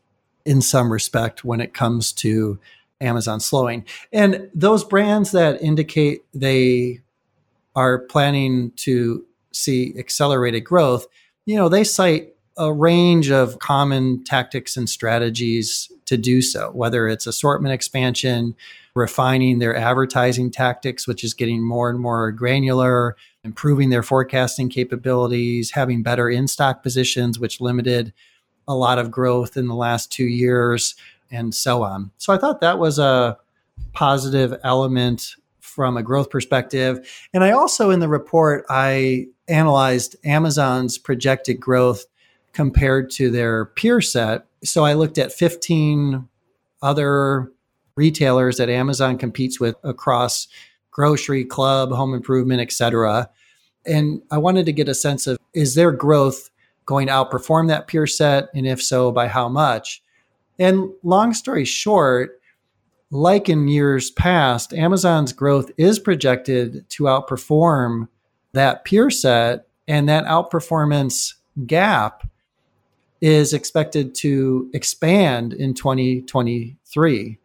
in 0.46 0.62
some 0.62 0.92
respect 0.92 1.44
when 1.44 1.62
it 1.62 1.74
comes 1.74 2.12
to 2.14 2.60
Amazon 3.02 3.40
slowing. 3.40 3.86
And 4.12 4.50
those 4.54 4.84
brands 4.84 5.32
that 5.32 5.62
indicate 5.62 6.22
they 6.34 7.02
are 7.76 8.00
planning 8.00 8.72
to 8.78 9.26
see 9.52 9.94
accelerated 9.98 10.64
growth, 10.64 11.08
you 11.46 11.56
know, 11.56 11.70
they 11.70 11.84
cite 11.84 12.34
a 12.58 12.74
range 12.74 13.32
of 13.32 13.60
common 13.60 14.24
tactics 14.24 14.76
and 14.76 14.90
strategies 14.90 15.90
to 16.06 16.18
do 16.18 16.42
so, 16.42 16.72
whether 16.72 17.08
it's 17.08 17.26
assortment 17.26 17.74
expansion, 17.74 18.56
refining 19.00 19.60
their 19.60 19.76
advertising 19.76 20.52
tactics, 20.52 21.08
which 21.08 21.24
is 21.24 21.34
getting 21.34 21.64
more 21.64 21.90
and 21.90 22.00
more 22.00 22.32
granular, 22.32 23.16
improving 23.44 23.90
their 23.90 24.04
forecasting 24.04 24.70
capabilities, 24.70 25.72
having 25.72 26.04
better 26.04 26.30
in 26.30 26.48
stock 26.48 26.84
positions, 26.84 27.40
which 27.40 27.62
limited 27.62 28.14
a 28.68 28.76
lot 28.76 29.00
of 29.00 29.10
growth 29.10 29.58
in 29.58 29.68
the 29.68 29.76
last 29.76 30.12
two 30.12 30.26
years, 30.26 30.96
and 31.32 31.56
so 31.56 31.84
on. 31.84 32.12
So 32.18 32.34
I 32.34 32.38
thought 32.38 32.62
that 32.62 32.78
was 32.78 33.00
a 33.00 33.38
positive 33.94 34.60
element 34.64 35.36
from 35.60 35.98
a 35.98 36.04
growth 36.04 36.30
perspective. 36.30 37.28
And 37.34 37.44
I 37.44 37.52
also, 37.52 37.90
in 37.90 38.00
the 38.00 38.10
report, 38.10 38.66
I 38.70 39.28
analyzed 39.48 40.16
Amazon's 40.26 40.98
projected 40.98 41.60
growth 41.60 42.06
compared 42.54 43.10
to 43.12 43.30
their 43.32 43.66
peer 43.66 44.02
set. 44.02 44.46
So 44.64 44.84
I 44.84 44.94
looked 44.94 45.18
at 45.18 45.32
15 45.32 46.28
other 46.82 47.52
retailers 48.00 48.56
that 48.58 48.70
Amazon 48.70 49.18
competes 49.18 49.60
with 49.60 49.76
across 49.84 50.48
grocery, 50.90 51.44
club, 51.44 51.92
home 51.92 52.14
improvement, 52.14 52.62
etc. 52.62 53.30
And 53.86 54.22
I 54.32 54.38
wanted 54.38 54.66
to 54.68 54.72
get 54.72 54.88
a 54.88 54.96
sense 54.96 55.28
of 55.28 55.38
is 55.54 55.76
their 55.76 55.92
growth 55.92 56.50
going 56.86 57.08
to 57.08 57.14
outperform 57.14 57.68
that 57.68 57.88
peer 57.88 58.08
set? 58.08 58.50
And 58.56 58.66
if 58.66 58.82
so, 58.82 59.12
by 59.12 59.28
how 59.28 59.50
much? 59.50 60.02
And 60.58 60.90
long 61.04 61.34
story 61.34 61.66
short, 61.66 62.42
like 63.12 63.50
in 63.50 63.68
years 63.68 64.12
past, 64.12 64.74
Amazon's 64.74 65.34
growth 65.34 65.72
is 65.78 66.00
projected 66.00 66.90
to 66.92 67.04
outperform 67.04 68.08
that 68.54 68.86
peer 68.86 69.10
set, 69.10 69.68
and 69.88 70.08
that 70.08 70.26
outperformance 70.26 71.34
gap 71.66 72.28
is 73.22 73.54
expected 73.54 74.16
to 74.16 74.70
expand 74.74 75.54
in 75.54 75.74
2023. 75.74 77.39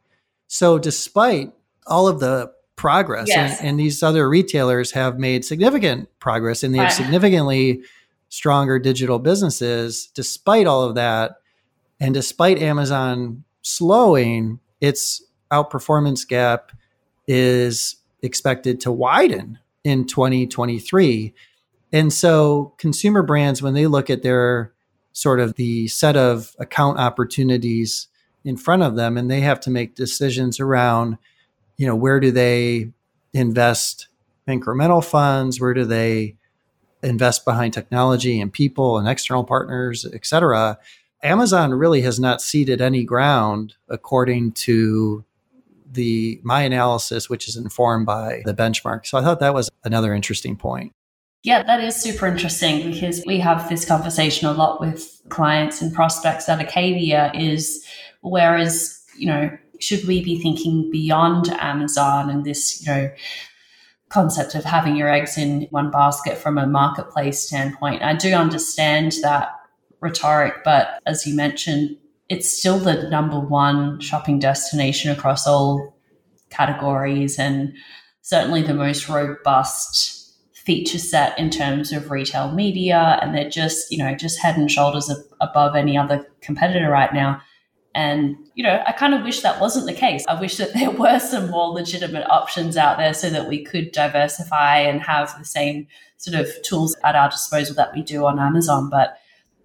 So, 0.54 0.78
despite 0.78 1.52
all 1.84 2.06
of 2.06 2.20
the 2.20 2.52
progress, 2.76 3.26
Yes. 3.26 3.58
and, 3.58 3.70
and 3.70 3.80
these 3.80 4.04
other 4.04 4.28
retailers 4.28 4.92
have 4.92 5.18
made 5.18 5.44
significant 5.44 6.08
progress 6.20 6.62
and 6.62 6.72
they 6.72 6.78
have 6.78 6.92
significantly 6.92 7.82
stronger 8.28 8.78
digital 8.78 9.18
businesses, 9.18 10.06
despite 10.14 10.68
all 10.68 10.84
of 10.84 10.94
that, 10.94 11.38
and 11.98 12.14
despite 12.14 12.62
Amazon 12.62 13.42
slowing, 13.62 14.60
its 14.80 15.24
outperformance 15.50 16.24
gap 16.24 16.70
is 17.26 17.96
expected 18.22 18.80
to 18.82 18.92
widen 18.92 19.58
in 19.82 20.06
2023. 20.06 21.34
And 21.92 22.12
so 22.12 22.74
consumer 22.78 23.24
brands, 23.24 23.60
when 23.60 23.74
they 23.74 23.88
look 23.88 24.08
at 24.08 24.22
their 24.22 24.72
sort 25.10 25.40
of 25.40 25.56
the 25.56 25.88
set 25.88 26.16
of 26.16 26.54
account 26.60 27.00
opportunities 27.00 28.06
in 28.44 28.56
front 28.56 28.82
of 28.82 28.96
them, 28.96 29.16
and 29.16 29.30
they 29.30 29.40
have 29.40 29.60
to 29.60 29.70
make 29.70 29.94
decisions 29.94 30.60
around, 30.60 31.18
you 31.76 31.86
know, 31.86 31.96
where 31.96 32.20
do 32.20 32.30
they 32.30 32.90
invest 33.32 34.08
incremental 34.46 35.04
funds? 35.04 35.60
Where 35.60 35.74
do 35.74 35.84
they 35.84 36.36
invest 37.02 37.44
behind 37.44 37.72
technology 37.72 38.40
and 38.40 38.52
people 38.52 38.98
and 38.98 39.08
external 39.08 39.44
partners, 39.44 40.06
et 40.12 40.26
cetera? 40.26 40.78
Amazon 41.22 41.72
really 41.72 42.02
has 42.02 42.20
not 42.20 42.42
ceded 42.42 42.82
any 42.82 43.02
ground 43.02 43.74
according 43.88 44.52
to 44.52 45.24
the 45.90 46.40
my 46.42 46.62
analysis, 46.62 47.30
which 47.30 47.48
is 47.48 47.56
informed 47.56 48.04
by 48.04 48.42
the 48.44 48.52
benchmark. 48.52 49.06
So 49.06 49.16
I 49.16 49.22
thought 49.22 49.40
that 49.40 49.54
was 49.54 49.70
another 49.84 50.12
interesting 50.12 50.56
point. 50.56 50.92
Yeah, 51.44 51.62
that 51.62 51.82
is 51.82 51.94
super 51.94 52.26
interesting 52.26 52.90
because 52.90 53.22
we 53.26 53.38
have 53.38 53.68
this 53.68 53.84
conversation 53.84 54.48
a 54.48 54.52
lot 54.52 54.80
with 54.80 55.20
clients 55.28 55.82
and 55.82 55.94
prospects 55.94 56.48
at 56.48 56.60
Acadia 56.60 57.30
is 57.34 57.86
whereas, 58.24 59.00
you 59.16 59.26
know, 59.26 59.56
should 59.80 60.04
we 60.06 60.24
be 60.24 60.40
thinking 60.40 60.90
beyond 60.90 61.50
Amazon 61.60 62.30
and 62.30 62.44
this, 62.44 62.80
you 62.80 62.92
know, 62.92 63.10
concept 64.08 64.54
of 64.54 64.64
having 64.64 64.96
your 64.96 65.10
eggs 65.10 65.36
in 65.36 65.66
one 65.70 65.90
basket 65.90 66.38
from 66.38 66.56
a 66.56 66.66
marketplace 66.66 67.40
standpoint? 67.40 68.02
I 68.02 68.14
do 68.14 68.32
understand 68.32 69.14
that 69.22 69.54
rhetoric, 70.00 70.64
but 70.64 71.00
as 71.06 71.26
you 71.26 71.34
mentioned, 71.34 71.96
it's 72.28 72.58
still 72.58 72.78
the 72.78 73.08
number 73.10 73.38
one 73.38 74.00
shopping 74.00 74.38
destination 74.38 75.10
across 75.10 75.46
all 75.46 75.94
categories 76.48 77.38
and 77.38 77.74
certainly 78.22 78.62
the 78.62 78.74
most 78.74 79.08
robust 79.08 80.32
feature 80.54 80.98
set 80.98 81.38
in 81.38 81.50
terms 81.50 81.92
of 81.92 82.10
retail 82.10 82.52
media 82.52 83.18
and 83.20 83.34
they're 83.34 83.50
just 83.50 83.90
you 83.90 83.98
know 83.98 84.14
just 84.14 84.38
head 84.38 84.56
and 84.56 84.70
shoulders 84.70 85.10
above 85.42 85.76
any 85.76 85.98
other 85.98 86.26
competitor 86.40 86.88
right 86.88 87.12
now 87.12 87.38
and 87.94 88.36
you 88.54 88.62
know 88.64 88.82
i 88.86 88.92
kind 88.92 89.14
of 89.14 89.22
wish 89.22 89.40
that 89.40 89.60
wasn't 89.60 89.86
the 89.86 89.92
case. 89.92 90.24
I 90.28 90.40
wish 90.40 90.56
that 90.56 90.74
there 90.74 90.90
were 91.02 91.18
some 91.18 91.50
more 91.50 91.68
legitimate 91.68 92.28
options 92.30 92.76
out 92.76 92.98
there 92.98 93.14
so 93.14 93.30
that 93.30 93.48
we 93.48 93.64
could 93.64 93.92
diversify 93.92 94.78
and 94.78 95.00
have 95.02 95.36
the 95.38 95.44
same 95.44 95.86
sort 96.16 96.38
of 96.40 96.48
tools 96.62 96.96
at 97.04 97.16
our 97.16 97.30
disposal 97.30 97.74
that 97.76 97.94
we 97.94 98.02
do 98.02 98.26
on 98.26 98.38
amazon 98.38 98.90
but 98.90 99.18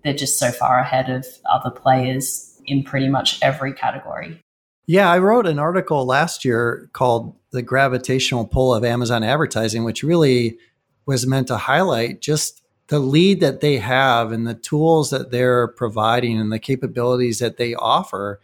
they're 0.04 0.14
just 0.14 0.40
so 0.40 0.52
far 0.52 0.80
ahead 0.80 1.10
of 1.10 1.26
other 1.50 1.70
players 1.70 2.50
in 2.66 2.84
pretty 2.84 3.10
much 3.10 3.40
every 3.42 3.74
category. 3.74 4.42
Yeah, 4.86 5.12
I 5.12 5.20
wrote 5.20 5.46
an 5.46 5.60
article 5.60 6.06
last 6.06 6.46
year 6.46 6.90
called 6.94 7.36
The 7.52 7.62
Gravitational 7.62 8.48
Pull 8.48 8.74
of 8.74 8.84
Amazon 8.84 9.24
Advertising, 9.24 9.84
which 9.84 10.04
really 10.04 10.58
was 11.06 11.28
meant 11.28 11.48
to 11.48 11.58
highlight 11.58 12.22
just 12.22 12.62
the 12.90 13.00
lead 13.00 13.40
that 13.40 13.62
they 13.62 13.78
have 13.78 14.32
and 14.32 14.48
the 14.48 14.56
tools 14.56 15.12
that 15.12 15.32
they're 15.32 15.68
providing 15.68 16.40
and 16.40 16.52
the 16.52 16.60
capabilities 16.60 17.40
that 17.40 17.58
they 17.58 17.76
offer 17.76 18.42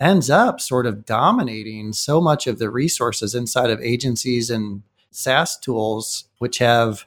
ends 0.00 0.30
up 0.30 0.60
sort 0.60 0.86
of 0.86 1.04
dominating 1.04 1.92
so 1.92 2.20
much 2.20 2.46
of 2.46 2.58
the 2.58 2.70
resources 2.70 3.34
inside 3.34 3.68
of 3.68 3.80
agencies 3.80 4.48
and 4.48 4.82
SaaS 5.10 5.58
tools, 5.58 6.24
which 6.38 6.58
have, 6.58 7.04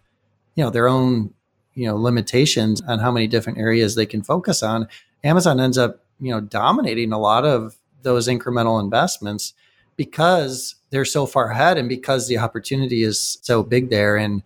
you 0.55 0.63
know, 0.63 0.69
their 0.69 0.89
own, 0.89 1.33
you 1.73 1.87
know, 1.87 1.95
limitations 1.95 2.81
on 2.81 2.99
how 2.99 3.11
many 3.11 3.27
different 3.27 3.57
areas 3.57 3.95
they 3.95 4.05
can 4.05 4.21
focus 4.21 4.61
on. 4.61 4.87
Amazon 5.23 5.61
ends 5.61 5.77
up, 5.77 6.03
you 6.19 6.31
know, 6.31 6.41
dominating 6.41 7.13
a 7.13 7.17
lot 7.17 7.45
of 7.45 7.77
those 8.01 8.27
incremental 8.27 8.83
investments 8.83 9.53
because 9.95 10.75
they're 10.89 11.05
so 11.05 11.25
far 11.25 11.51
ahead 11.51 11.77
and 11.77 11.87
because 11.87 12.27
the 12.27 12.37
opportunity 12.37 13.03
is 13.03 13.39
so 13.41 13.63
big 13.63 13.89
there. 13.89 14.17
And, 14.17 14.43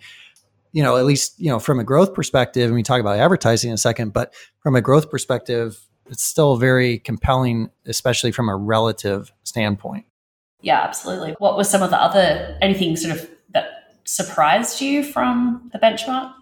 you 0.72 0.84
know, 0.84 0.98
at 0.98 1.06
least, 1.06 1.40
you 1.40 1.50
know, 1.50 1.60
from 1.60 1.80
a 1.80 1.84
growth 1.84 2.14
perspective, 2.14 2.66
and 2.66 2.76
we 2.76 2.84
talk 2.84 3.00
about 3.00 3.18
advertising 3.18 3.70
in 3.70 3.74
a 3.74 3.78
second, 3.78 4.14
but 4.14 4.34
from 4.60 4.76
a 4.76 4.82
growth 4.82 5.10
perspective, 5.10 5.80
it's 6.10 6.24
still 6.24 6.58
very 6.58 7.00
compelling, 7.00 7.70
especially 7.86 8.32
from 8.32 8.50
a 8.50 8.56
relative 8.56 9.32
standpoint. 9.44 10.06
yeah 10.62 10.82
absolutely 10.82 11.36
what 11.40 11.56
were 11.56 11.64
some 11.64 11.84
of 11.84 11.92
the 11.92 12.02
other 12.02 12.58
anything 12.62 12.96
sort 12.96 13.16
of 13.16 13.30
that 13.54 13.94
surprised 14.06 14.82
you 14.82 15.04
from 15.04 15.70
the 15.72 15.80
benchmark 15.80 16.34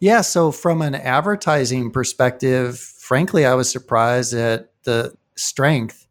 Yeah. 0.00 0.22
So, 0.22 0.50
from 0.50 0.80
an 0.80 0.94
advertising 0.94 1.90
perspective, 1.90 2.78
frankly, 2.78 3.44
I 3.44 3.54
was 3.54 3.70
surprised 3.70 4.32
at 4.32 4.70
the 4.84 5.14
strength 5.36 6.06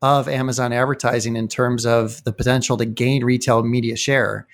of 0.00 0.28
Amazon 0.28 0.72
advertising 0.72 1.34
in 1.34 1.48
terms 1.48 1.84
of 1.84 2.22
the 2.22 2.32
potential 2.32 2.76
to 2.76 2.84
gain 2.84 3.24
retail 3.24 3.64
media 3.64 3.96
share. 3.96 4.46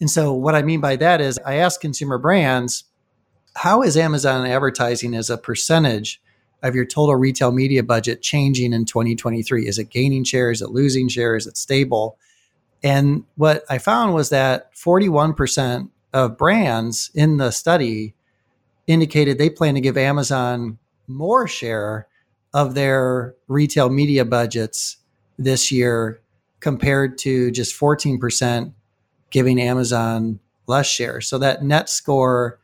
And 0.00 0.10
so, 0.10 0.32
what 0.32 0.54
I 0.54 0.62
mean 0.62 0.80
by 0.80 0.96
that 0.96 1.20
is, 1.20 1.38
I 1.44 1.54
asked 1.56 1.80
consumer 1.80 2.18
brands, 2.18 2.84
how 3.54 3.82
is 3.82 3.96
Amazon 3.96 4.46
advertising 4.46 5.14
as 5.14 5.30
a 5.30 5.38
percentage 5.38 6.20
of 6.62 6.74
your 6.74 6.84
total 6.84 7.16
retail 7.16 7.52
media 7.52 7.82
budget 7.82 8.22
changing 8.22 8.72
in 8.72 8.84
2023? 8.84 9.66
Is 9.66 9.78
it 9.78 9.90
gaining 9.90 10.24
share? 10.24 10.50
Is 10.50 10.60
it 10.60 10.70
losing 10.70 11.08
share? 11.08 11.36
Is 11.36 11.46
it 11.46 11.56
stable? 11.56 12.18
And 12.82 13.24
what 13.36 13.64
I 13.70 13.78
found 13.78 14.14
was 14.14 14.28
that 14.28 14.74
41% 14.74 15.88
of 16.12 16.36
brands 16.36 17.10
in 17.14 17.38
the 17.38 17.50
study 17.50 18.14
indicated 18.86 19.38
they 19.38 19.50
plan 19.50 19.74
to 19.74 19.80
give 19.80 19.96
Amazon 19.96 20.78
more 21.08 21.48
share 21.48 22.06
of 22.52 22.74
their 22.74 23.34
retail 23.48 23.88
media 23.88 24.24
budgets 24.24 24.98
this 25.38 25.72
year 25.72 26.20
compared 26.60 27.18
to 27.18 27.50
just 27.50 27.78
14% 27.78 28.72
giving 29.36 29.60
Amazon 29.60 30.40
less 30.66 30.86
share. 30.86 31.20
So 31.20 31.36
that 31.36 31.62
net 31.62 31.90
score 31.90 32.58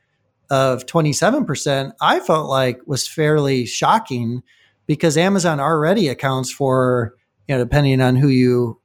of 0.48 0.86
27%, 0.86 1.92
I 2.00 2.18
felt 2.20 2.48
like 2.48 2.80
was 2.86 3.06
fairly 3.06 3.66
shocking 3.66 4.42
because 4.86 5.18
Amazon 5.18 5.60
already 5.60 6.08
accounts 6.08 6.50
for, 6.50 7.14
you 7.46 7.54
know, 7.54 7.62
depending 7.62 8.00
on 8.00 8.16
who 8.16 8.28
you 8.28 8.80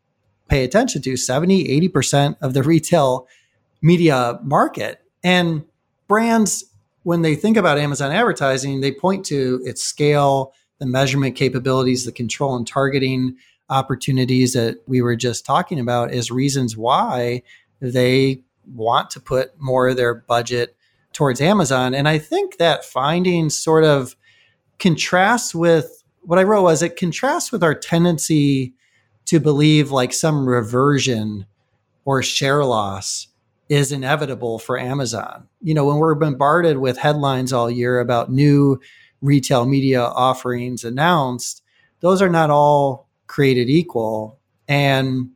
pay 0.49 0.65
attention 0.65 1.01
to, 1.03 1.15
70, 1.15 1.63
80% 1.89 2.35
of 2.41 2.53
the 2.53 2.61
retail 2.73 3.25
media 3.81 4.37
market. 4.43 5.01
And 5.23 5.63
brands, 6.09 6.65
when 7.03 7.21
they 7.21 7.35
think 7.35 7.55
about 7.55 7.77
Amazon 7.77 8.11
advertising, 8.11 8.81
they 8.81 8.91
point 8.91 9.25
to 9.27 9.61
its 9.63 9.81
scale, 9.81 10.51
the 10.79 10.85
measurement 10.85 11.37
capabilities, 11.37 12.03
the 12.03 12.11
control 12.11 12.57
and 12.57 12.67
targeting 12.67 13.37
opportunities 13.69 14.51
that 14.51 14.81
we 14.87 15.01
were 15.01 15.15
just 15.15 15.45
talking 15.45 15.79
about 15.79 16.11
as 16.11 16.29
reasons 16.29 16.75
why 16.75 17.43
they 17.79 18.41
want 18.65 19.09
to 19.11 19.19
put 19.19 19.59
more 19.59 19.89
of 19.89 19.97
their 19.97 20.13
budget 20.15 20.75
towards 21.13 21.41
Amazon. 21.41 21.93
And 21.93 22.07
I 22.07 22.17
think 22.17 22.57
that 22.57 22.85
finding 22.85 23.49
sort 23.49 23.83
of 23.83 24.15
contrasts 24.79 25.55
with 25.55 26.03
what 26.21 26.37
I 26.37 26.43
wrote 26.43 26.63
was 26.63 26.83
it 26.83 26.97
contrasts 26.97 27.51
with 27.51 27.63
our 27.63 27.73
tendency 27.73 28.73
to 29.25 29.39
believe 29.39 29.91
like 29.91 30.13
some 30.13 30.47
reversion 30.47 31.45
or 32.05 32.21
share 32.21 32.63
loss 32.63 33.27
is 33.69 33.91
inevitable 33.91 34.59
for 34.59 34.79
Amazon. 34.79 35.47
You 35.61 35.73
know, 35.73 35.85
when 35.85 35.97
we're 35.97 36.15
bombarded 36.15 36.77
with 36.77 36.97
headlines 36.97 37.51
all 37.51 37.69
year 37.69 37.99
about 37.99 38.31
new 38.31 38.79
retail 39.21 39.65
media 39.65 40.03
offerings 40.03 40.83
announced, 40.83 41.63
those 41.99 42.21
are 42.21 42.29
not 42.29 42.49
all 42.49 43.09
created 43.27 43.69
equal. 43.69 44.39
And 44.67 45.31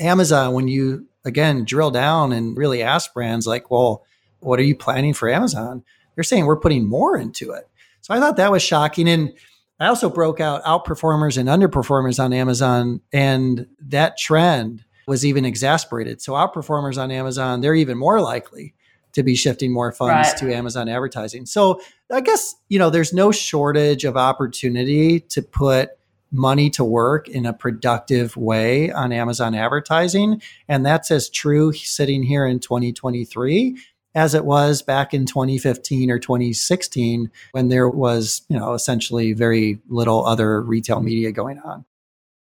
Amazon, 0.00 0.54
when 0.54 0.68
you 0.68 1.06
again 1.24 1.64
drill 1.64 1.90
down 1.90 2.32
and 2.32 2.56
really 2.56 2.82
ask 2.82 3.12
brands 3.14 3.46
like, 3.46 3.70
well, 3.70 4.04
what 4.40 4.58
are 4.58 4.64
you 4.64 4.76
planning 4.76 5.14
for 5.14 5.28
Amazon? 5.28 5.84
They're 6.14 6.24
saying 6.24 6.46
we're 6.46 6.56
putting 6.58 6.86
more 6.88 7.16
into 7.16 7.52
it. 7.52 7.68
So 8.00 8.12
I 8.14 8.18
thought 8.20 8.36
that 8.36 8.50
was 8.50 8.62
shocking. 8.62 9.08
And 9.08 9.32
I 9.78 9.86
also 9.86 10.10
broke 10.10 10.40
out 10.40 10.62
outperformers 10.64 11.38
and 11.38 11.48
underperformers 11.48 12.22
on 12.22 12.32
Amazon. 12.32 13.00
And 13.12 13.66
that 13.80 14.18
trend 14.18 14.84
was 15.06 15.24
even 15.24 15.44
exasperated. 15.44 16.20
So 16.20 16.32
outperformers 16.32 17.00
on 17.00 17.10
Amazon, 17.10 17.60
they're 17.60 17.74
even 17.74 17.98
more 17.98 18.20
likely 18.20 18.74
to 19.12 19.22
be 19.22 19.34
shifting 19.34 19.72
more 19.72 19.92
funds 19.92 20.28
Right. 20.28 20.36
to 20.38 20.54
Amazon 20.54 20.88
advertising. 20.88 21.46
So 21.46 21.80
I 22.10 22.20
guess, 22.20 22.54
you 22.68 22.78
know, 22.78 22.90
there's 22.90 23.12
no 23.12 23.30
shortage 23.30 24.04
of 24.04 24.16
opportunity 24.16 25.20
to 25.20 25.42
put 25.42 25.90
money 26.32 26.70
to 26.70 26.82
work 26.82 27.28
in 27.28 27.46
a 27.46 27.52
productive 27.52 28.36
way 28.36 28.90
on 28.90 29.12
Amazon 29.12 29.54
advertising. 29.54 30.42
And 30.66 30.84
that's 30.84 31.10
as 31.10 31.28
true 31.28 31.72
sitting 31.72 32.22
here 32.22 32.46
in 32.46 32.58
2023 32.58 33.78
as 34.14 34.34
it 34.34 34.44
was 34.44 34.82
back 34.82 35.14
in 35.14 35.26
2015 35.26 36.10
or 36.10 36.18
2016 36.18 37.30
when 37.52 37.68
there 37.68 37.88
was, 37.88 38.42
you 38.48 38.58
know, 38.58 38.74
essentially 38.74 39.32
very 39.32 39.78
little 39.88 40.26
other 40.26 40.60
retail 40.62 41.00
media 41.00 41.32
going 41.32 41.58
on. 41.60 41.84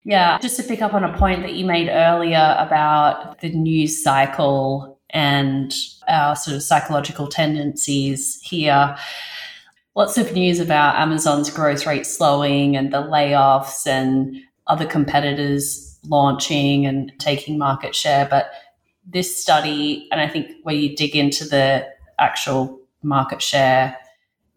Yeah, 0.05 0.38
just 0.38 0.57
to 0.59 0.62
pick 0.62 0.83
up 0.83 0.95
on 0.95 1.02
a 1.02 1.16
point 1.19 1.43
that 1.43 1.55
you 1.55 1.64
made 1.64 1.88
earlier 1.88 2.57
about 2.59 3.40
the 3.40 3.50
news 3.50 4.02
cycle 4.02 5.00
and 5.11 5.75
our 6.07 6.37
sort 6.37 6.57
of 6.57 6.62
psychological 6.62 7.26
tendencies 7.26 8.40
here. 8.43 8.97
Lots 9.97 10.19
of 10.19 10.35
news 10.35 10.61
about 10.61 10.97
Amazon's 10.97 11.49
growth 11.49 11.87
rate 11.87 12.07
slowing 12.07 12.76
and 12.76 12.93
the 12.93 13.03
layoffs 13.03 13.87
and 13.87 14.37
other 14.67 14.85
competitors 14.85 15.99
launching 16.05 16.85
and 16.85 17.11
taking 17.19 17.57
market 17.57 17.95
share. 17.95 18.29
But 18.31 18.50
this 19.07 19.41
study, 19.41 20.07
and 20.12 20.21
I 20.21 20.29
think 20.29 20.50
where 20.65 20.75
you 20.75 20.95
dig 20.95 21.17
into 21.17 21.47
the 21.47 21.88
actual 22.19 22.79
market 23.03 23.41
share 23.41 23.97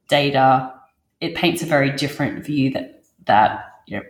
data, 0.10 0.74
it 1.22 1.36
paints 1.36 1.62
a 1.62 1.66
very 1.66 1.92
different 1.92 2.46
view 2.46 2.72
that 2.72 3.02
that 3.26 3.64
you 3.88 3.96
know 3.96 4.04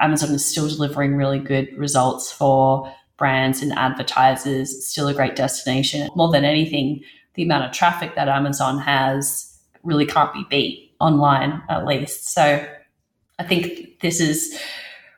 Amazon 0.00 0.30
is 0.30 0.44
still 0.44 0.68
delivering 0.68 1.14
really 1.14 1.38
good 1.38 1.68
results 1.78 2.32
for 2.32 2.92
brands 3.16 3.62
and 3.62 3.72
advertisers. 3.74 4.74
It's 4.74 4.88
still 4.88 5.06
a 5.06 5.14
great 5.14 5.36
destination. 5.36 6.10
More 6.16 6.32
than 6.32 6.44
anything, 6.44 7.02
the 7.34 7.44
amount 7.44 7.66
of 7.66 7.72
traffic 7.72 8.16
that 8.16 8.26
Amazon 8.28 8.80
has 8.80 9.51
really 9.82 10.06
can't 10.06 10.32
be 10.32 10.44
beat 10.48 10.94
online, 11.00 11.62
at 11.68 11.86
least. 11.86 12.32
So 12.32 12.66
I 13.38 13.44
think 13.44 14.00
this 14.00 14.20
is 14.20 14.58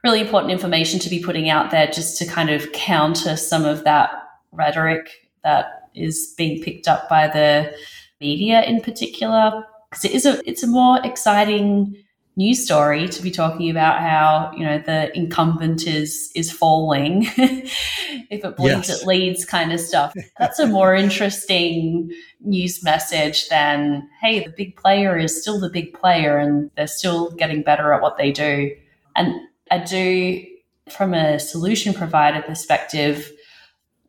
really 0.03 0.21
important 0.21 0.53
information 0.53 1.01
to 1.01 1.11
be 1.11 1.23
putting 1.23 1.49
out 1.49 1.71
there 1.71 1.87
just 1.87 2.19
to 2.19 2.27
kind 2.27 2.51
of 2.51 2.71
counter 2.73 3.37
some 3.37 3.65
of 3.65 3.85
that 3.85 4.11
rhetoric 4.53 5.31
that 5.43 5.89
is 5.95 6.35
being 6.37 6.63
picked 6.63 6.89
up 6.89 7.09
by 7.09 7.29
the 7.29 7.75
media 8.21 8.63
in 8.63 8.81
particular 8.81 9.65
because 9.91 10.05
it 10.05 10.13
is 10.13 10.27
a 10.27 10.41
it's 10.49 10.63
a 10.63 10.67
more 10.67 10.99
exciting 11.05 11.97
news 12.37 12.65
story 12.65 13.09
to 13.09 13.23
be 13.23 13.31
talking 13.31 13.71
about 13.71 14.01
how 14.01 14.53
you 14.57 14.65
know 14.65 14.79
the 14.79 15.17
incumbent 15.17 15.87
is 15.87 16.31
is 16.35 16.51
falling 16.51 17.23
if 17.37 18.45
it 18.45 18.57
bleeds 18.57 18.89
yes. 18.89 19.03
it 19.03 19.07
leads 19.07 19.45
kind 19.45 19.73
of 19.73 19.81
stuff 19.81 20.13
that's 20.39 20.59
a 20.59 20.67
more 20.67 20.95
interesting 20.95 22.11
news 22.41 22.83
message 22.83 23.49
than 23.49 24.09
hey 24.21 24.41
the 24.45 24.53
big 24.57 24.77
player 24.77 25.17
is 25.17 25.41
still 25.41 25.61
the 25.61 25.71
big 25.71 25.95
player 25.95 26.37
and 26.39 26.71
they're 26.77 26.87
still 26.87 27.31
getting 27.33 27.63
better 27.63 27.93
at 27.93 28.03
what 28.03 28.19
they 28.19 28.33
do 28.33 28.75
and 29.17 29.35
i 29.71 29.79
do 29.79 30.45
from 30.91 31.15
a 31.15 31.39
solution 31.39 31.95
provider 31.95 32.43
perspective 32.43 33.33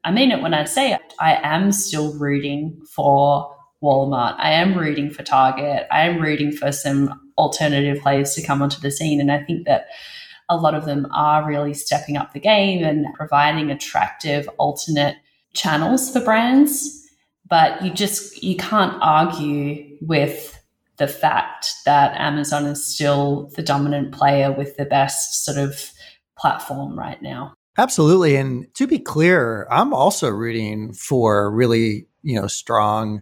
i 0.04 0.12
mean 0.12 0.32
it 0.32 0.42
when 0.42 0.54
i 0.54 0.64
say 0.64 0.94
it 0.94 1.14
i 1.20 1.40
am 1.44 1.72
still 1.72 2.18
rooting 2.18 2.82
for 2.90 3.52
Walmart. 3.84 4.36
I 4.40 4.54
am 4.54 4.76
rooting 4.76 5.12
for 5.12 5.22
Target. 5.22 5.86
I 5.92 6.08
am 6.08 6.20
rooting 6.20 6.52
for 6.52 6.72
some 6.72 7.25
alternative 7.38 8.02
players 8.02 8.34
to 8.36 8.42
come 8.42 8.62
onto 8.62 8.80
the 8.80 8.92
scene. 8.92 9.20
And 9.20 9.32
I 9.32 9.44
think 9.44 9.66
that 9.66 9.88
a 10.50 10.58
lot 10.58 10.76
of 10.76 10.86
them 10.86 11.08
are 11.14 11.46
really 11.46 11.74
stepping 11.74 12.18
up 12.18 12.34
the 12.34 12.40
game 12.40 12.84
and 12.84 13.08
providing 13.16 13.72
attractive 13.72 14.48
alternate 14.58 15.16
channels 15.54 16.12
for 16.12 16.22
brands. 16.22 17.02
But 17.48 17.84
you 17.84 17.92
just 17.92 18.44
you 18.44 18.56
can't 18.56 18.98
argue 19.02 19.98
with 20.02 20.60
the 20.98 21.08
fact 21.08 21.68
that 21.86 22.20
Amazon 22.20 22.66
is 22.66 22.84
still 22.84 23.52
the 23.56 23.62
dominant 23.62 24.14
player 24.14 24.52
with 24.52 24.78
the 24.78 24.86
best 24.86 25.44
sort 25.46 25.58
of 25.58 25.92
platform 26.38 26.98
right 26.98 27.22
now. 27.22 27.54
Absolutely. 27.78 28.38
And 28.38 28.74
to 28.76 28.88
be 28.88 29.00
clear, 29.00 29.68
I'm 29.70 29.94
also 29.94 30.30
rooting 30.30 30.94
for 30.94 31.52
really, 31.52 32.08
you 32.24 32.40
know, 32.40 32.48
strong 32.48 33.22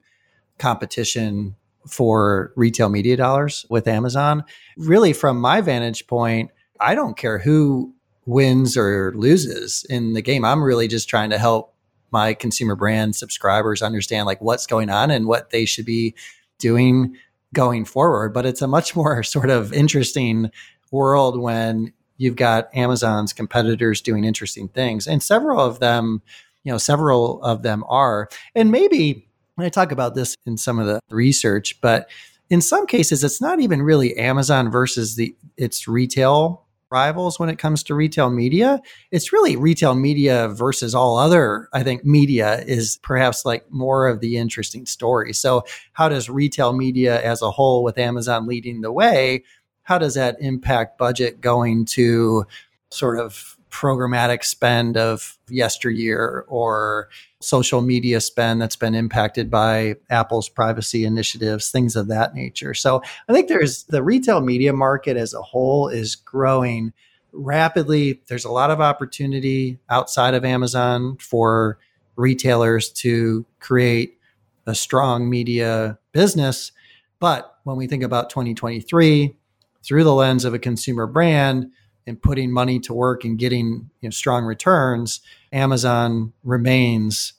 competition 0.59 1.55
for 1.87 2.51
retail 2.55 2.89
media 2.89 3.17
dollars 3.17 3.65
with 3.69 3.87
Amazon. 3.87 4.43
Really, 4.77 5.13
from 5.13 5.39
my 5.39 5.61
vantage 5.61 6.07
point, 6.07 6.51
I 6.79 6.95
don't 6.95 7.17
care 7.17 7.39
who 7.39 7.93
wins 8.25 8.77
or 8.77 9.13
loses 9.15 9.85
in 9.89 10.13
the 10.13 10.21
game. 10.21 10.45
I'm 10.45 10.63
really 10.63 10.87
just 10.87 11.09
trying 11.09 11.29
to 11.31 11.37
help 11.37 11.73
my 12.11 12.33
consumer 12.33 12.75
brand 12.75 13.15
subscribers 13.15 13.81
understand 13.81 14.25
like 14.25 14.39
what's 14.39 14.67
going 14.67 14.89
on 14.89 15.11
and 15.11 15.27
what 15.27 15.49
they 15.49 15.65
should 15.65 15.85
be 15.85 16.13
doing 16.59 17.15
going 17.53 17.85
forward. 17.85 18.33
But 18.33 18.45
it's 18.45 18.61
a 18.61 18.67
much 18.67 18.95
more 18.95 19.23
sort 19.23 19.49
of 19.49 19.73
interesting 19.73 20.51
world 20.91 21.39
when 21.39 21.91
you've 22.17 22.35
got 22.35 22.73
Amazon's 22.75 23.33
competitors 23.33 23.99
doing 23.99 24.23
interesting 24.23 24.67
things. 24.69 25.07
And 25.07 25.21
several 25.21 25.59
of 25.59 25.79
them, 25.79 26.21
you 26.63 26.71
know, 26.71 26.77
several 26.77 27.41
of 27.43 27.63
them 27.63 27.83
are. 27.89 28.29
And 28.55 28.71
maybe 28.71 29.27
I 29.57 29.69
talk 29.69 29.91
about 29.91 30.15
this 30.15 30.35
in 30.45 30.57
some 30.57 30.79
of 30.79 30.87
the 30.87 30.99
research, 31.09 31.79
but 31.81 32.09
in 32.49 32.61
some 32.61 32.87
cases, 32.87 33.23
it's 33.23 33.41
not 33.41 33.59
even 33.59 33.81
really 33.81 34.17
Amazon 34.17 34.71
versus 34.71 35.15
the 35.15 35.35
its 35.57 35.87
retail 35.87 36.65
rivals 36.89 37.39
when 37.39 37.49
it 37.49 37.57
comes 37.57 37.81
to 37.83 37.95
retail 37.95 38.29
media. 38.29 38.79
It's 39.11 39.33
really 39.33 39.55
retail 39.55 39.95
media 39.95 40.47
versus 40.49 40.93
all 40.93 41.17
other, 41.17 41.67
I 41.73 41.81
think 41.83 42.05
media 42.05 42.61
is 42.67 42.97
perhaps 43.01 43.45
like 43.45 43.65
more 43.71 44.07
of 44.07 44.19
the 44.19 44.37
interesting 44.37 44.85
story. 44.85 45.33
So, 45.33 45.63
how 45.93 46.09
does 46.09 46.29
retail 46.29 46.73
media 46.73 47.21
as 47.23 47.41
a 47.41 47.51
whole, 47.51 47.83
with 47.83 47.97
Amazon 47.97 48.47
leading 48.47 48.81
the 48.81 48.91
way, 48.91 49.43
how 49.83 49.97
does 49.97 50.13
that 50.15 50.37
impact 50.39 50.97
budget 50.97 51.41
going 51.41 51.85
to 51.85 52.45
sort 52.89 53.19
of 53.19 53.57
programmatic 53.73 54.43
spend 54.43 54.95
of 54.95 55.39
yesteryear 55.49 56.45
or 56.47 57.09
social 57.41 57.81
media 57.81 58.21
spend 58.21 58.61
that's 58.61 58.75
been 58.75 58.93
impacted 58.93 59.49
by 59.49 59.95
Apple's 60.11 60.47
privacy 60.47 61.03
initiatives, 61.05 61.71
things 61.71 61.95
of 61.95 62.07
that 62.07 62.35
nature. 62.35 62.75
So 62.75 63.01
I 63.27 63.33
think 63.33 63.49
there's 63.49 63.85
the 63.85 64.03
retail 64.03 64.41
media 64.41 64.73
market 64.73 65.17
as 65.17 65.33
a 65.33 65.41
whole 65.41 65.89
is 65.89 66.15
growing 66.15 66.93
rapidly. 67.31 68.21
There's 68.27 68.45
a 68.45 68.51
lot 68.51 68.69
of 68.69 68.79
opportunity 68.79 69.79
outside 69.89 70.35
of 70.35 70.45
Amazon 70.45 71.17
for 71.17 71.79
retailers 72.15 72.91
to 72.91 73.43
create 73.59 74.19
a 74.67 74.75
strong 74.75 75.27
media 75.31 75.97
business. 76.11 76.71
But 77.19 77.57
when 77.63 77.75
we 77.75 77.87
think 77.87 78.03
about 78.03 78.29
2023 78.29 79.35
through 79.83 80.03
the 80.03 80.13
lens 80.13 80.45
of 80.45 80.53
a 80.53 80.59
consumer 80.59 81.07
brand, 81.07 81.71
and 82.05 82.21
putting 82.21 82.51
money 82.51 82.79
to 82.81 82.93
work 82.93 83.23
and 83.23 83.37
getting 83.37 83.89
you 84.01 84.07
know, 84.07 84.11
strong 84.11 84.45
returns, 84.45 85.21
Amazon 85.51 86.33
remains 86.43 87.33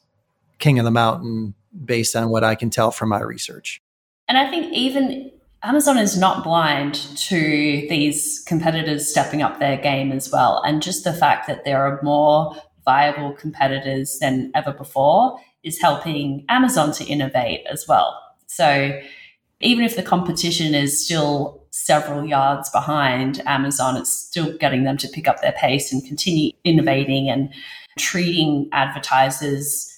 king 0.59 0.79
of 0.79 0.85
the 0.85 0.91
mountain 0.91 1.55
based 1.85 2.15
on 2.17 2.31
what 2.31 2.45
I 2.45 2.55
can 2.55 2.71
tell 2.71 2.91
from 2.91 3.09
my 3.09 3.21
research. 3.21 3.83
And 4.29 4.39
I 4.39 4.49
think 4.49 4.73
even 4.73 5.31
Amazon 5.63 5.99
is 5.99 6.17
not 6.17 6.45
blind 6.45 6.95
to 6.95 7.87
these 7.89 8.43
competitors 8.47 9.09
stepping 9.09 9.43
up 9.43 9.59
their 9.59 9.77
game 9.77 10.13
as 10.13 10.31
well. 10.31 10.63
And 10.65 10.83
just 10.83 11.05
the 11.05 11.13
fact 11.13 11.47
that 11.47 11.65
there 11.65 11.83
are 11.83 12.01
more 12.03 12.55
viable 12.85 13.33
competitors 13.33 14.19
than 14.21 14.53
ever 14.55 14.73
before 14.73 15.39
is 15.63 15.81
helping 15.81 16.45
Amazon 16.49 16.93
to 16.93 17.05
innovate 17.07 17.67
as 17.71 17.87
well. 17.89 18.21
So 18.47 19.01
even 19.61 19.85
if 19.85 19.97
the 19.97 20.03
competition 20.03 20.75
is 20.75 21.03
still 21.03 21.64
several 21.75 22.25
yards 22.25 22.71
behind 22.71 23.45
Amazon, 23.47 23.97
it's 23.97 24.17
still 24.17 24.57
getting 24.59 24.85
them 24.85 24.97
to 24.97 25.09
pick 25.09 25.27
up 25.27 25.43
their 25.43 25.53
pace 25.53 25.93
and 25.93 26.05
continue 26.07 26.53
innovating 26.63 27.29
and 27.29 27.53
treating 27.99 28.69
advertisers 28.71 29.93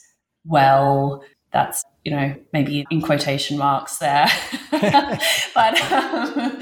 well. 0.47 1.23
That's, 1.53 1.85
you 2.03 2.13
know, 2.13 2.35
maybe 2.55 2.87
in 2.91 3.03
quotation 3.03 3.59
marks 3.59 3.99
there. 3.99 4.27
but 4.71 5.93
um, 5.93 6.59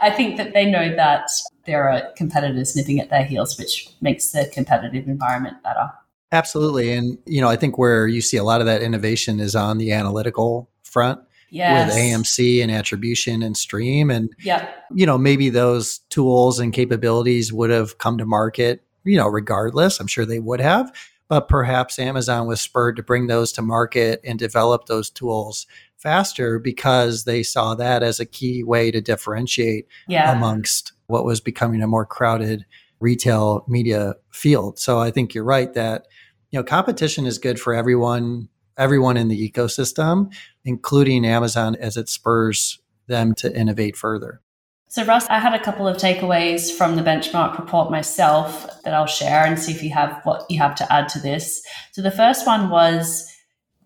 I 0.00 0.12
think 0.16 0.36
that 0.36 0.52
they 0.54 0.70
know 0.70 0.94
that 0.94 1.28
there 1.66 1.88
are 1.88 2.12
competitors 2.16 2.76
nipping 2.76 3.00
at 3.00 3.10
their 3.10 3.24
heels, 3.24 3.58
which 3.58 3.88
makes 4.00 4.30
the 4.30 4.48
competitive 4.52 5.08
environment 5.08 5.60
better. 5.64 5.90
Absolutely. 6.30 6.92
And, 6.92 7.18
you 7.26 7.40
know, 7.40 7.48
I 7.48 7.56
think 7.56 7.78
where 7.78 8.06
you 8.06 8.20
see 8.20 8.36
a 8.36 8.44
lot 8.44 8.60
of 8.60 8.66
that 8.68 8.80
innovation 8.80 9.40
is 9.40 9.56
on 9.56 9.78
the 9.78 9.90
analytical 9.90 10.70
front 10.84 11.20
yes. 11.52 11.88
with 11.88 11.96
AMC 11.96 12.62
and 12.62 12.70
attribution 12.70 13.42
and 13.42 13.56
stream. 13.56 14.10
And, 14.10 14.34
yeah. 14.40 14.68
you 14.92 15.06
know, 15.06 15.18
maybe 15.18 15.50
those 15.50 15.98
tools 16.08 16.58
and 16.58 16.72
capabilities 16.72 17.52
would 17.52 17.70
have 17.70 17.98
come 17.98 18.18
to 18.18 18.26
market, 18.26 18.82
you 19.04 19.16
know, 19.16 19.28
regardless. 19.28 20.00
I'm 20.00 20.06
sure 20.06 20.24
they 20.24 20.38
would 20.38 20.60
have. 20.60 20.92
But 21.28 21.48
perhaps 21.48 21.98
Amazon 21.98 22.46
was 22.46 22.60
spurred 22.60 22.96
to 22.96 23.02
bring 23.02 23.26
those 23.26 23.52
to 23.52 23.62
market 23.62 24.20
and 24.24 24.38
develop 24.38 24.86
those 24.86 25.08
tools 25.08 25.66
faster 25.96 26.58
because 26.58 27.24
they 27.24 27.42
saw 27.42 27.74
that 27.76 28.02
as 28.02 28.18
a 28.18 28.26
key 28.26 28.64
way 28.64 28.90
to 28.90 29.00
differentiate 29.00 29.86
yeah. 30.08 30.32
amongst 30.32 30.92
what 31.06 31.24
was 31.24 31.40
becoming 31.40 31.80
a 31.80 31.86
more 31.86 32.04
crowded 32.04 32.66
retail 33.00 33.64
media 33.68 34.14
field. 34.30 34.78
So 34.78 34.98
I 34.98 35.10
think 35.10 35.34
you're 35.34 35.44
right 35.44 35.72
that 35.74 36.06
you 36.50 36.58
know 36.58 36.64
competition 36.64 37.24
is 37.24 37.38
good 37.38 37.60
for 37.60 37.74
everyone 37.74 38.48
everyone 38.76 39.16
in 39.16 39.28
the 39.28 39.50
ecosystem, 39.50 40.32
including 40.64 41.24
Amazon 41.24 41.74
as 41.76 41.96
it 41.96 42.08
spurs 42.08 42.80
them 43.06 43.34
to 43.36 43.54
innovate 43.56 43.96
further. 43.96 44.40
So, 44.88 45.04
Russ, 45.06 45.26
I 45.30 45.38
had 45.38 45.54
a 45.54 45.64
couple 45.64 45.88
of 45.88 45.96
takeaways 45.96 46.70
from 46.70 46.96
the 46.96 47.02
benchmark 47.02 47.58
report 47.58 47.90
myself 47.90 48.68
that 48.84 48.92
I'll 48.92 49.06
share 49.06 49.46
and 49.46 49.58
see 49.58 49.72
if 49.72 49.82
you 49.82 49.90
have 49.90 50.20
what 50.24 50.44
you 50.50 50.58
have 50.58 50.74
to 50.74 50.92
add 50.92 51.08
to 51.10 51.18
this. 51.18 51.64
So, 51.92 52.02
the 52.02 52.10
first 52.10 52.46
one 52.46 52.68
was 52.68 53.34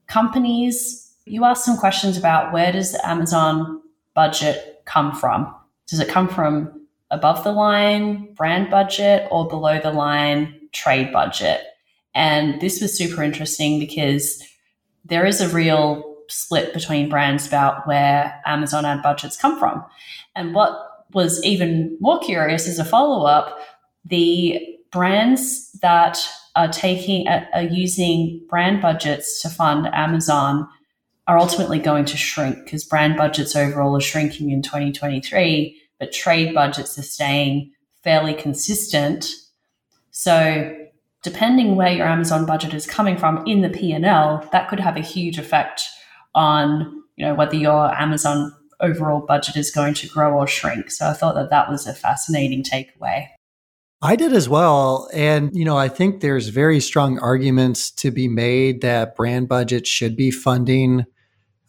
companies, 0.08 1.14
you 1.24 1.44
asked 1.44 1.64
some 1.64 1.76
questions 1.76 2.16
about 2.16 2.52
where 2.52 2.72
does 2.72 2.92
the 2.92 3.08
Amazon 3.08 3.82
budget 4.14 4.82
come 4.84 5.14
from? 5.14 5.54
Does 5.86 6.00
it 6.00 6.08
come 6.08 6.28
from 6.28 6.86
above 7.10 7.44
the 7.44 7.52
line 7.52 8.34
brand 8.34 8.70
budget 8.70 9.28
or 9.30 9.46
below 9.46 9.78
the 9.78 9.92
line 9.92 10.60
trade 10.72 11.12
budget? 11.12 11.60
And 12.16 12.60
this 12.60 12.80
was 12.80 12.96
super 12.96 13.22
interesting 13.22 13.78
because 13.78 14.42
there 15.08 15.26
is 15.26 15.40
a 15.40 15.48
real 15.48 16.16
split 16.28 16.74
between 16.74 17.08
brands 17.08 17.46
about 17.46 17.86
where 17.86 18.40
Amazon 18.44 18.84
ad 18.84 19.02
budgets 19.02 19.36
come 19.36 19.58
from. 19.58 19.84
And 20.34 20.54
what 20.54 21.04
was 21.12 21.42
even 21.44 21.96
more 22.00 22.18
curious 22.18 22.68
as 22.68 22.78
a 22.78 22.84
follow 22.84 23.26
up, 23.26 23.58
the 24.04 24.60
brands 24.90 25.72
that 25.82 26.18
are 26.56 26.68
taking 26.68 27.28
are 27.28 27.62
using 27.62 28.44
brand 28.48 28.82
budgets 28.82 29.40
to 29.42 29.48
fund 29.48 29.88
Amazon 29.92 30.68
are 31.28 31.38
ultimately 31.38 31.78
going 31.78 32.04
to 32.06 32.16
shrink 32.16 32.64
because 32.64 32.84
brand 32.84 33.16
budgets 33.16 33.54
overall 33.54 33.96
are 33.96 34.00
shrinking 34.00 34.50
in 34.50 34.62
2023, 34.62 35.80
but 35.98 36.12
trade 36.12 36.54
budgets 36.54 36.98
are 36.98 37.02
staying 37.02 37.72
fairly 38.02 38.34
consistent. 38.34 39.28
So 40.10 40.85
depending 41.26 41.74
where 41.74 41.92
your 41.92 42.06
Amazon 42.06 42.46
budget 42.46 42.72
is 42.72 42.86
coming 42.86 43.16
from 43.16 43.44
in 43.48 43.60
the 43.60 43.68
P&L, 43.68 44.48
that 44.52 44.68
could 44.68 44.78
have 44.78 44.96
a 44.96 45.00
huge 45.00 45.38
effect 45.38 45.82
on, 46.36 47.02
you 47.16 47.26
know, 47.26 47.34
whether 47.34 47.56
your 47.56 47.92
Amazon 48.00 48.54
overall 48.80 49.26
budget 49.26 49.56
is 49.56 49.72
going 49.72 49.92
to 49.94 50.06
grow 50.06 50.34
or 50.34 50.46
shrink. 50.46 50.88
So 50.88 51.08
I 51.08 51.14
thought 51.14 51.34
that 51.34 51.50
that 51.50 51.68
was 51.68 51.84
a 51.84 51.94
fascinating 51.94 52.62
takeaway. 52.62 53.26
I 54.00 54.14
did 54.14 54.32
as 54.32 54.48
well. 54.48 55.08
And, 55.12 55.50
you 55.52 55.64
know, 55.64 55.76
I 55.76 55.88
think 55.88 56.20
there's 56.20 56.48
very 56.48 56.78
strong 56.78 57.18
arguments 57.18 57.90
to 58.02 58.12
be 58.12 58.28
made 58.28 58.82
that 58.82 59.16
brand 59.16 59.48
budgets 59.48 59.90
should 59.90 60.14
be 60.14 60.30
funding 60.30 61.06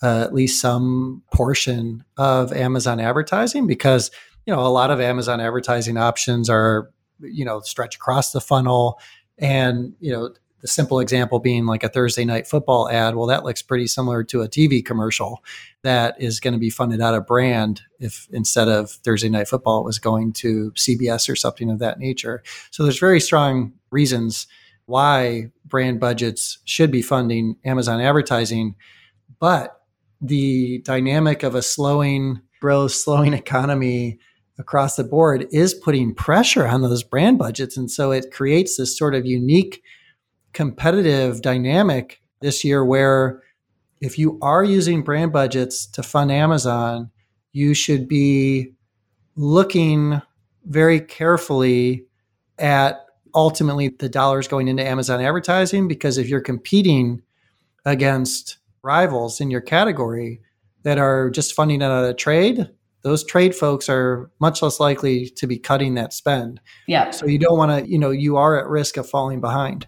uh, 0.04 0.22
at 0.22 0.36
least 0.36 0.62
some 0.62 1.24
portion 1.34 2.04
of 2.16 2.54
Amazon 2.54 3.00
advertising 3.00 3.66
because, 3.66 4.12
you 4.46 4.54
know, 4.54 4.60
a 4.60 4.70
lot 4.70 4.92
of 4.92 5.02
Amazon 5.02 5.42
advertising 5.42 5.98
options 5.98 6.48
are, 6.48 6.92
you 7.20 7.44
know, 7.44 7.60
stretch 7.62 7.96
across 7.96 8.34
the 8.34 8.42
funnel. 8.42 9.00
And, 9.40 9.94
you 10.00 10.12
know, 10.12 10.34
the 10.62 10.68
simple 10.68 11.00
example 11.00 11.40
being 11.40 11.66
like 11.66 11.84
a 11.84 11.90
Thursday 11.90 12.26
night 12.26 12.48
football 12.48 12.90
ad. 12.90 13.16
Well, 13.16 13.28
that 13.28 13.44
looks 13.44 13.62
pretty 13.62 13.88
similar 13.88 14.24
to 14.26 14.42
a 14.42 14.50
TV 14.50 14.84
commercial 14.84 15.44
that 15.84 16.20
is 16.20 16.40
going 16.40 16.54
to 16.54 16.60
be 16.60 16.70
funded 16.70 17.00
out 17.00 17.14
of 17.14 17.28
brand 17.28 17.82
if 18.00 18.28
instead 18.32 18.68
of 18.68 18.90
Thursday 18.90 19.30
night 19.30 19.48
football, 19.48 19.82
it 19.82 19.86
was 19.86 20.00
going 20.00 20.34
to 20.34 20.72
CBS 20.72 21.30
or 21.30 21.36
something 21.36 21.70
of 21.70 21.80
that 21.80 22.00
nature. 22.00 22.42
So 22.72 22.84
there's 22.84 23.00
very 23.00 23.20
strong 23.20 23.74
reasons 23.92 24.48
why 24.86 25.52
brand 25.66 26.00
budgets 26.00 26.58
should 26.66 26.92
be 26.92 27.02
funding 27.02 27.58
Amazon 27.64 28.02
advertising. 28.02 28.76
But 29.40 29.80
the 30.20 30.80
dynamic 30.80 31.44
of 31.44 31.54
a 31.54 31.62
slowing 31.62 32.42
growth, 32.60 32.94
slowing 32.94 33.34
economy 33.34 34.18
across 34.60 34.96
the 34.96 35.04
board 35.04 35.48
is 35.52 35.74
putting 35.74 36.14
pressure 36.14 36.68
on 36.68 36.82
those 36.82 37.04
brand 37.04 37.38
budgets. 37.38 37.78
And 37.78 37.90
so 37.92 38.12
it 38.12 38.32
creates 38.32 38.78
this 38.78 38.98
sort 38.98 39.16
of 39.16 39.26
unique 39.26 39.84
competitive 40.54 41.42
dynamic 41.42 42.22
this 42.42 42.64
year 42.64 42.84
where 42.84 43.44
if 44.02 44.18
you 44.18 44.38
are 44.42 44.64
using 44.64 45.04
brand 45.04 45.32
budgets 45.32 45.86
to 45.88 46.04
fund 46.04 46.32
Amazon, 46.32 47.12
you 47.52 47.74
should 47.74 48.08
be 48.08 48.74
looking 49.36 50.22
very 50.66 51.00
carefully 51.00 52.06
at 52.58 53.06
ultimately 53.34 53.90
the 53.90 54.10
dollars 54.10 54.48
going 54.48 54.68
into 54.68 54.86
Amazon 54.86 55.22
advertising 55.22 55.88
because 55.88 56.18
if 56.18 56.28
you're 56.28 56.42
competing 56.42 57.22
against 57.86 58.58
rivals 58.82 59.40
in 59.40 59.52
your 59.52 59.62
category 59.62 60.42
that 60.84 60.98
are 60.98 61.30
just 61.30 61.54
funding 61.54 61.82
it 61.82 61.86
out 61.86 62.06
of 62.06 62.18
trade, 62.18 62.70
those 63.04 63.24
trade 63.24 63.56
folks 63.56 63.90
are 63.90 64.30
much 64.40 64.62
less 64.62 64.80
likely 64.80 65.30
to 65.30 65.48
be 65.48 65.58
cutting 65.58 65.96
that 65.96 66.14
spend. 66.14 66.60
Yeah. 66.88 67.12
So 67.12 67.26
you 67.26 67.40
don't 67.40 67.58
want 67.58 67.86
to, 67.86 67.90
you 67.90 67.98
know, 67.98 68.12
you 68.12 68.38
are 68.38 68.60
at 68.60 68.68
risk 68.68 68.98
of 68.98 69.10
falling 69.10 69.40
behind. 69.40 69.88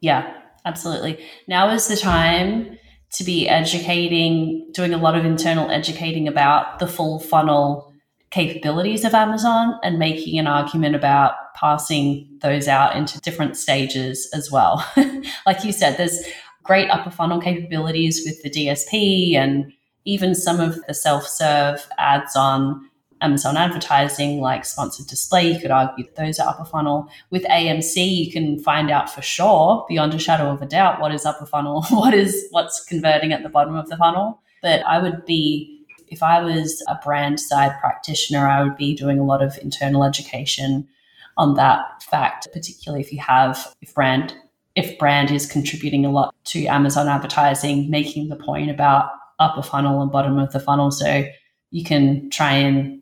Yeah, 0.00 0.32
absolutely. 0.64 1.24
Now 1.48 1.70
is 1.70 1.88
the 1.88 1.96
time 1.96 2.78
to 3.12 3.24
be 3.24 3.48
educating, 3.48 4.70
doing 4.72 4.94
a 4.94 4.98
lot 4.98 5.16
of 5.16 5.24
internal 5.24 5.70
educating 5.70 6.28
about 6.28 6.78
the 6.78 6.86
full 6.86 7.18
funnel 7.18 7.92
capabilities 8.30 9.04
of 9.04 9.14
Amazon 9.14 9.78
and 9.82 9.98
making 9.98 10.38
an 10.38 10.46
argument 10.46 10.94
about 10.94 11.32
passing 11.56 12.28
those 12.40 12.68
out 12.68 12.94
into 12.94 13.20
different 13.20 13.56
stages 13.56 14.30
as 14.32 14.50
well. 14.50 14.86
like 15.46 15.64
you 15.64 15.72
said, 15.72 15.96
there's 15.96 16.20
great 16.62 16.88
upper 16.90 17.10
funnel 17.10 17.40
capabilities 17.40 18.22
with 18.24 18.40
the 18.42 18.50
DSP 18.50 19.34
and 19.34 19.72
even 20.04 20.34
some 20.34 20.60
of 20.60 20.80
the 20.86 20.94
self 20.94 21.26
serve 21.26 21.86
ads 21.98 22.36
on 22.36 22.90
Amazon 23.22 23.56
advertising, 23.56 24.40
like 24.40 24.64
sponsored 24.64 25.06
display, 25.06 25.52
you 25.52 25.60
could 25.60 25.70
argue 25.70 26.04
that 26.04 26.16
those 26.16 26.38
are 26.38 26.48
upper 26.48 26.64
funnel. 26.64 27.08
With 27.30 27.44
AMC, 27.44 27.96
you 27.96 28.32
can 28.32 28.58
find 28.58 28.90
out 28.90 29.12
for 29.12 29.22
sure, 29.22 29.84
beyond 29.88 30.14
a 30.14 30.18
shadow 30.18 30.50
of 30.50 30.62
a 30.62 30.66
doubt, 30.66 31.00
what 31.00 31.12
is 31.12 31.26
upper 31.26 31.46
funnel, 31.46 31.82
what 31.90 32.14
is 32.14 32.46
what's 32.50 32.84
converting 32.84 33.32
at 33.32 33.42
the 33.42 33.48
bottom 33.48 33.74
of 33.74 33.88
the 33.88 33.96
funnel. 33.96 34.40
But 34.62 34.84
I 34.86 35.00
would 35.00 35.24
be, 35.26 35.84
if 36.08 36.22
I 36.22 36.40
was 36.40 36.82
a 36.88 36.96
brand 37.04 37.40
side 37.40 37.78
practitioner, 37.80 38.48
I 38.48 38.62
would 38.62 38.76
be 38.76 38.94
doing 38.94 39.18
a 39.18 39.24
lot 39.24 39.42
of 39.42 39.58
internal 39.62 40.04
education 40.04 40.88
on 41.36 41.54
that 41.54 42.02
fact, 42.02 42.48
particularly 42.52 43.02
if 43.02 43.12
you 43.12 43.20
have 43.20 43.74
if 43.80 43.94
brand 43.94 44.34
if 44.76 44.98
brand 44.98 45.30
is 45.30 45.50
contributing 45.50 46.06
a 46.06 46.10
lot 46.10 46.34
to 46.44 46.64
Amazon 46.66 47.08
advertising, 47.08 47.90
making 47.90 48.28
the 48.28 48.36
point 48.36 48.70
about 48.70 49.10
upper 49.40 49.62
funnel 49.62 50.02
and 50.02 50.12
bottom 50.12 50.38
of 50.38 50.52
the 50.52 50.60
funnel. 50.60 50.90
So 50.90 51.24
you 51.70 51.84
can 51.84 52.30
try 52.30 52.52
and 52.52 53.00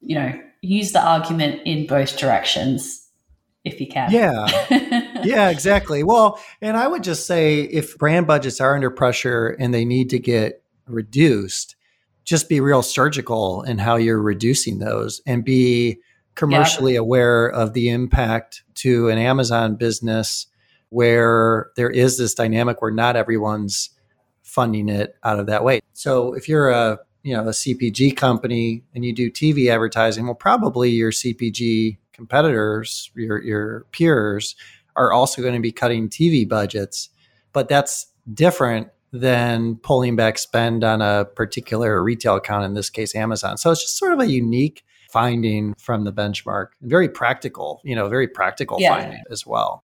you 0.00 0.14
know, 0.14 0.32
use 0.62 0.92
the 0.92 1.02
argument 1.02 1.62
in 1.64 1.86
both 1.86 2.16
directions 2.18 3.08
if 3.64 3.80
you 3.80 3.86
can. 3.86 4.10
Yeah. 4.10 4.46
yeah, 5.24 5.50
exactly. 5.50 6.02
Well, 6.02 6.40
and 6.62 6.76
I 6.76 6.88
would 6.88 7.04
just 7.04 7.26
say 7.26 7.62
if 7.62 7.98
brand 7.98 8.26
budgets 8.26 8.60
are 8.60 8.74
under 8.74 8.90
pressure 8.90 9.48
and 9.48 9.74
they 9.74 9.84
need 9.84 10.10
to 10.10 10.18
get 10.18 10.62
reduced, 10.86 11.76
just 12.24 12.48
be 12.48 12.60
real 12.60 12.82
surgical 12.82 13.62
in 13.62 13.78
how 13.78 13.96
you're 13.96 14.22
reducing 14.22 14.78
those 14.78 15.20
and 15.26 15.44
be 15.44 15.98
commercially 16.34 16.94
yeah. 16.94 17.00
aware 17.00 17.46
of 17.46 17.74
the 17.74 17.90
impact 17.90 18.62
to 18.76 19.08
an 19.08 19.18
Amazon 19.18 19.76
business 19.76 20.46
where 20.88 21.70
there 21.76 21.90
is 21.90 22.18
this 22.18 22.34
dynamic 22.34 22.80
where 22.80 22.90
not 22.90 23.14
everyone's 23.14 23.90
funding 24.50 24.88
it 24.88 25.16
out 25.22 25.38
of 25.38 25.46
that 25.46 25.64
way. 25.64 25.80
So 25.92 26.34
if 26.34 26.48
you're 26.48 26.70
a 26.70 26.98
you 27.22 27.36
know 27.36 27.42
a 27.42 27.52
CPG 27.52 28.16
company 28.16 28.82
and 28.94 29.04
you 29.04 29.14
do 29.14 29.30
TV 29.30 29.70
advertising, 29.70 30.26
well, 30.26 30.34
probably 30.34 30.90
your 30.90 31.12
CPG 31.12 31.98
competitors, 32.12 33.10
your 33.14 33.40
your 33.42 33.86
peers, 33.92 34.56
are 34.96 35.12
also 35.12 35.42
going 35.42 35.54
to 35.54 35.60
be 35.60 35.72
cutting 35.72 36.08
TV 36.08 36.48
budgets, 36.48 37.10
but 37.52 37.68
that's 37.68 38.06
different 38.32 38.88
than 39.12 39.76
pulling 39.76 40.16
back 40.16 40.38
spend 40.38 40.84
on 40.84 41.02
a 41.02 41.24
particular 41.24 42.02
retail 42.02 42.36
account, 42.36 42.64
in 42.64 42.74
this 42.74 42.90
case, 42.90 43.14
Amazon. 43.14 43.56
So 43.56 43.70
it's 43.70 43.82
just 43.82 43.98
sort 43.98 44.12
of 44.12 44.20
a 44.20 44.26
unique 44.26 44.84
finding 45.10 45.74
from 45.74 46.04
the 46.04 46.12
benchmark, 46.12 46.68
very 46.82 47.08
practical, 47.08 47.80
you 47.84 47.96
know, 47.96 48.08
very 48.08 48.28
practical 48.28 48.80
yeah. 48.80 48.94
finding 48.94 49.22
as 49.30 49.44
well. 49.44 49.84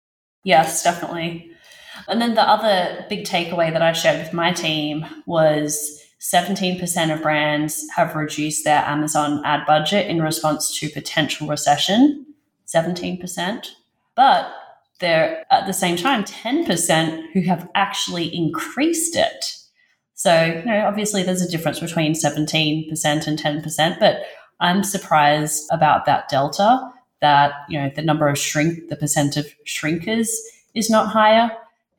Yes, 0.45 0.83
definitely. 0.83 1.51
And 2.09 2.21
then 2.21 2.35
the 2.35 2.49
other 2.49 3.05
big 3.09 3.25
takeaway 3.25 3.73
that 3.73 3.83
I 3.83 3.93
shared 3.93 4.19
with 4.19 4.33
my 4.33 4.53
team 4.53 5.07
was 5.27 6.01
17% 6.21 7.15
of 7.15 7.23
brands 7.23 7.87
have 7.97 8.15
reduced 8.15 8.65
their 8.65 8.85
Amazon 8.85 9.43
ad 9.45 9.67
budget 9.67 10.07
in 10.07 10.21
response 10.21 10.79
to 10.79 10.91
potential 10.91 11.49
recession. 11.49 12.27
17%. 12.67 13.67
But 14.15 14.53
there 15.01 15.45
at 15.51 15.67
the 15.67 15.73
same 15.73 15.97
time 15.97 16.25
10% 16.25 17.33
who 17.33 17.41
have 17.43 17.69
actually 17.75 18.35
increased 18.35 19.17
it. 19.17 19.57
So, 20.15 20.45
you 20.45 20.65
know, 20.65 20.85
obviously 20.87 21.23
there's 21.23 21.41
a 21.41 21.51
difference 21.51 21.81
between 21.81 22.13
17% 22.13 22.91
and 23.27 23.39
10%, 23.39 23.99
but 23.99 24.21
I'm 24.61 24.85
surprised 24.85 25.65
about 25.73 26.05
that 26.05 26.29
delta 26.29 26.93
that, 27.23 27.53
you 27.71 27.81
know, 27.81 27.91
the 27.95 28.03
number 28.03 28.29
of 28.29 28.39
shrink, 28.39 28.89
the 28.89 28.97
percent 28.97 29.39
of 29.39 29.47
shrinkers 29.67 30.29
is 30.75 30.91
not 30.91 31.09
higher. 31.09 31.51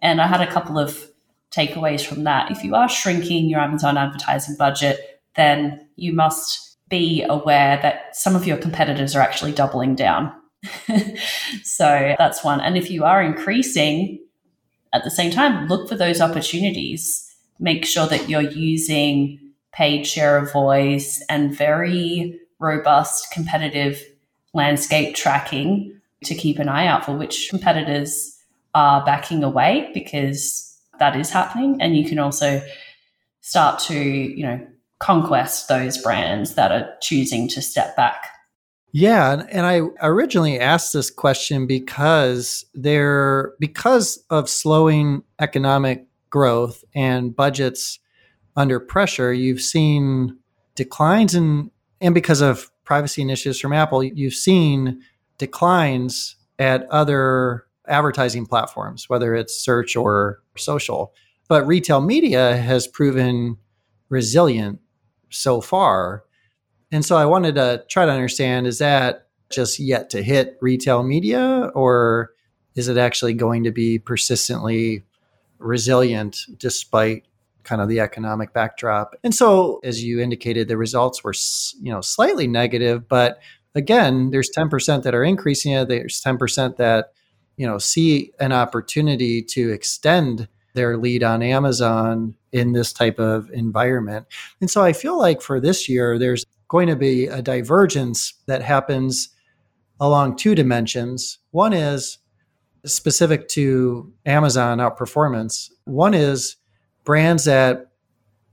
And 0.01 0.21
I 0.21 0.27
had 0.27 0.41
a 0.41 0.51
couple 0.51 0.79
of 0.79 1.07
takeaways 1.51 2.05
from 2.05 2.23
that. 2.23 2.51
If 2.51 2.63
you 2.63 2.75
are 2.75 2.89
shrinking 2.89 3.49
your 3.49 3.59
Amazon 3.59 3.97
advertising 3.97 4.55
budget, 4.57 5.21
then 5.35 5.87
you 5.95 6.13
must 6.13 6.77
be 6.89 7.23
aware 7.23 7.79
that 7.81 8.15
some 8.15 8.35
of 8.35 8.45
your 8.45 8.57
competitors 8.57 9.15
are 9.15 9.21
actually 9.21 9.51
doubling 9.51 9.95
down. 9.95 10.31
so 11.63 12.15
that's 12.17 12.43
one. 12.43 12.61
And 12.61 12.77
if 12.77 12.89
you 12.89 13.03
are 13.03 13.21
increasing 13.21 14.19
at 14.93 15.03
the 15.03 15.11
same 15.11 15.31
time, 15.31 15.67
look 15.67 15.87
for 15.87 15.95
those 15.95 16.21
opportunities. 16.21 17.33
Make 17.59 17.85
sure 17.85 18.07
that 18.07 18.29
you're 18.29 18.41
using 18.41 19.39
paid 19.71 20.05
share 20.05 20.37
of 20.37 20.51
voice 20.51 21.23
and 21.29 21.55
very 21.55 22.39
robust 22.59 23.31
competitive 23.31 24.03
landscape 24.53 25.15
tracking 25.15 25.97
to 26.25 26.35
keep 26.35 26.59
an 26.59 26.69
eye 26.69 26.87
out 26.87 27.05
for 27.05 27.13
which 27.13 27.47
competitors 27.49 28.30
are 28.73 29.03
backing 29.05 29.43
away 29.43 29.89
because 29.93 30.77
that 30.99 31.15
is 31.15 31.29
happening. 31.29 31.81
And 31.81 31.95
you 31.95 32.07
can 32.07 32.19
also 32.19 32.61
start 33.41 33.79
to, 33.79 33.95
you 33.97 34.43
know, 34.43 34.65
conquest 34.99 35.67
those 35.67 35.97
brands 35.97 36.55
that 36.55 36.71
are 36.71 36.93
choosing 37.01 37.47
to 37.49 37.61
step 37.61 37.95
back. 37.95 38.27
Yeah, 38.93 39.43
and, 39.49 39.65
I 39.65 39.81
originally 40.01 40.59
asked 40.59 40.91
this 40.93 41.09
question 41.09 41.65
because 41.65 42.65
there 42.73 43.53
because 43.57 44.23
of 44.29 44.49
slowing 44.49 45.23
economic 45.39 46.07
growth 46.29 46.83
and 46.93 47.35
budgets 47.35 47.99
under 48.57 48.81
pressure, 48.81 49.31
you've 49.31 49.61
seen 49.61 50.37
declines 50.75 51.35
in 51.35 51.71
and 52.01 52.13
because 52.13 52.41
of 52.41 52.69
privacy 52.83 53.21
initiatives 53.21 53.59
from 53.59 53.71
Apple, 53.73 54.03
you've 54.03 54.33
seen 54.33 55.01
declines 55.37 56.35
at 56.59 56.85
other 56.89 57.65
advertising 57.91 58.45
platforms, 58.45 59.09
whether 59.09 59.35
it's 59.35 59.55
search 59.55 59.95
or 59.95 60.41
social. 60.55 61.13
But 61.47 61.67
retail 61.67 62.01
media 62.01 62.57
has 62.57 62.87
proven 62.87 63.57
resilient 64.09 64.79
so 65.29 65.61
far. 65.61 66.23
And 66.91 67.05
so 67.05 67.17
I 67.17 67.25
wanted 67.25 67.55
to 67.55 67.83
try 67.89 68.05
to 68.05 68.11
understand 68.11 68.67
is 68.67 68.79
that 68.79 69.27
just 69.51 69.79
yet 69.79 70.09
to 70.11 70.23
hit 70.23 70.57
retail 70.61 71.03
media, 71.03 71.71
or 71.75 72.31
is 72.75 72.87
it 72.87 72.97
actually 72.97 73.33
going 73.33 73.63
to 73.65 73.71
be 73.71 73.99
persistently 73.99 75.03
resilient 75.59 76.39
despite 76.57 77.25
kind 77.63 77.81
of 77.81 77.89
the 77.89 77.99
economic 77.99 78.53
backdrop? 78.53 79.15
And 79.23 79.35
so, 79.35 79.79
as 79.83 80.03
you 80.03 80.21
indicated, 80.21 80.67
the 80.67 80.77
results 80.77 81.23
were 81.23 81.33
you 81.81 81.91
know 81.91 82.01
slightly 82.01 82.47
negative, 82.47 83.07
but 83.09 83.41
again, 83.75 84.31
there's 84.31 84.49
10% 84.55 85.03
that 85.03 85.15
are 85.15 85.23
increasing 85.23 85.73
it. 85.73 85.87
There's 85.87 86.21
10% 86.21 86.77
that 86.77 87.13
you 87.57 87.67
know 87.67 87.77
see 87.77 88.31
an 88.39 88.51
opportunity 88.51 89.41
to 89.41 89.71
extend 89.71 90.47
their 90.73 90.97
lead 90.97 91.23
on 91.23 91.43
Amazon 91.43 92.35
in 92.51 92.71
this 92.73 92.93
type 92.93 93.19
of 93.19 93.49
environment. 93.51 94.25
And 94.59 94.69
so 94.69 94.81
I 94.81 94.93
feel 94.93 95.17
like 95.17 95.41
for 95.41 95.59
this 95.59 95.89
year, 95.89 96.17
there's 96.17 96.45
going 96.67 96.87
to 96.87 96.95
be 96.95 97.27
a 97.27 97.41
divergence 97.41 98.33
that 98.47 98.61
happens 98.61 99.29
along 99.99 100.37
two 100.37 100.55
dimensions. 100.55 101.39
One 101.51 101.73
is 101.73 102.17
specific 102.85 103.47
to 103.49 104.11
Amazon 104.25 104.79
outperformance. 104.79 105.69
One 105.85 106.13
is 106.13 106.55
brands 107.03 107.45
that 107.45 107.91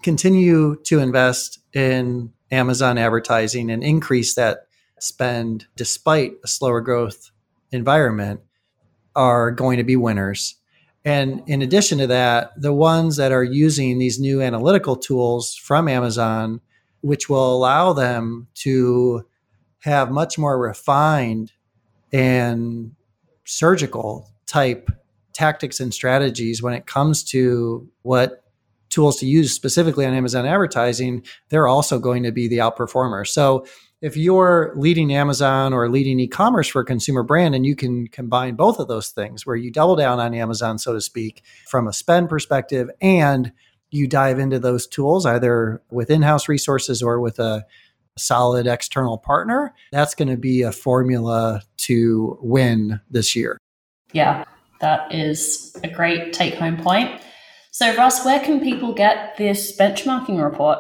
continue 0.03 0.77
to 0.85 0.99
invest 0.99 1.61
in 1.73 2.33
Amazon 2.51 2.99
advertising 2.99 3.71
and 3.71 3.83
increase 3.83 4.35
that 4.35 4.67
spend 5.01 5.67
despite 5.77 6.33
a 6.45 6.49
slower 6.49 6.81
growth 6.81 7.31
environment 7.71 8.41
are 9.19 9.51
going 9.51 9.79
to 9.79 9.85
be 9.85 9.97
winners. 9.97 10.55
And 11.05 11.43
in 11.49 11.61
addition 11.61 11.99
to 11.99 12.07
that, 12.07 12.53
the 12.57 12.73
ones 12.73 13.17
that 13.17 13.33
are 13.33 13.43
using 13.43 13.99
these 13.99 14.21
new 14.21 14.41
analytical 14.41 14.95
tools 14.95 15.57
from 15.57 15.89
Amazon, 15.89 16.61
which 17.01 17.29
will 17.29 17.53
allow 17.53 17.93
them 17.93 18.47
to 18.55 19.27
have 19.81 20.11
much 20.11 20.39
more 20.39 20.57
refined 20.57 21.53
and 22.13 22.93
surgical 23.45 24.31
type 24.47 24.89
tactics 25.33 25.81
and 25.81 25.93
strategies 25.93 26.63
when 26.63 26.75
it 26.75 26.87
comes 26.87 27.25
to 27.25 27.89
what 28.03 28.45
tools 28.89 29.19
to 29.19 29.27
use 29.27 29.53
specifically 29.53 30.07
on 30.07 30.15
Amazon 30.15 30.47
advertising, 30.47 31.25
they're 31.49 31.69
also 31.69 31.99
going 31.99 32.23
to 32.23 32.33
be 32.33 32.49
the 32.49 32.59
outperformer. 32.59 33.27
So 33.27 33.67
if 34.01 34.17
you're 34.17 34.73
leading 34.77 35.13
Amazon 35.13 35.73
or 35.73 35.89
leading 35.89 36.21
e-commerce 36.21 36.69
for 36.69 36.83
a 36.83 36.85
consumer 36.85 37.23
brand 37.23 37.55
and 37.55 37.67
you 37.67 37.75
can 37.75 38.07
combine 38.09 38.55
both 38.55 38.79
of 38.79 38.89
those 38.89 39.09
things 39.09 39.45
where 39.45 39.57
you 39.57 39.71
double 39.71 39.97
down 39.97 40.21
on 40.21 40.35
Amazon 40.35 40.79
so 40.79 40.93
to 40.93 41.01
speak 41.01 41.43
from 41.67 41.87
a 41.89 41.93
spend 41.93 42.29
perspective 42.29 42.89
and 43.01 43.53
you 43.91 44.07
dive 44.07 44.39
into 44.39 44.59
those 44.59 44.87
tools 44.87 45.27
either 45.27 45.83
with 45.91 46.11
in-house 46.11 46.49
resources 46.49 47.03
or 47.03 47.21
with 47.21 47.39
a 47.39 47.65
solid 48.17 48.67
external 48.67 49.17
partner 49.17 49.73
that's 49.93 50.15
going 50.15 50.29
to 50.29 50.37
be 50.37 50.63
a 50.63 50.73
formula 50.73 51.63
to 51.77 52.37
win 52.43 53.01
this 53.11 53.35
year. 53.35 53.59
Yeah 54.13 54.45
that 54.81 55.13
is 55.13 55.77
a 55.83 55.89
great 55.89 56.33
take 56.33 56.55
home 56.55 56.77
point. 56.77 57.21
So 57.71 57.95
russ 57.97 58.25
where 58.25 58.41
can 58.41 58.61
people 58.61 58.93
get 58.93 59.37
this 59.37 59.77
benchmarking 59.77 60.43
report 60.43 60.79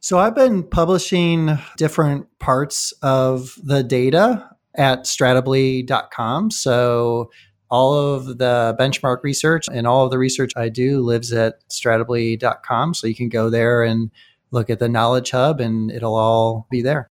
so 0.00 0.18
I've 0.18 0.34
been 0.34 0.62
publishing 0.62 1.58
different 1.76 2.26
parts 2.38 2.92
of 3.02 3.54
the 3.62 3.82
data 3.82 4.48
at 4.76 5.04
stratably.com. 5.04 6.50
So 6.50 7.30
all 7.70 7.94
of 7.94 8.38
the 8.38 8.76
benchmark 8.78 9.22
research 9.22 9.66
and 9.72 9.86
all 9.86 10.04
of 10.04 10.10
the 10.10 10.18
research 10.18 10.52
I 10.56 10.68
do 10.68 11.00
lives 11.00 11.32
at 11.32 11.68
stratably.com. 11.68 12.94
So 12.94 13.06
you 13.06 13.14
can 13.14 13.28
go 13.28 13.50
there 13.50 13.82
and 13.82 14.10
look 14.50 14.70
at 14.70 14.78
the 14.78 14.88
Knowledge 14.88 15.32
Hub 15.32 15.60
and 15.60 15.90
it'll 15.90 16.14
all 16.14 16.66
be 16.70 16.82
there. 16.82 17.08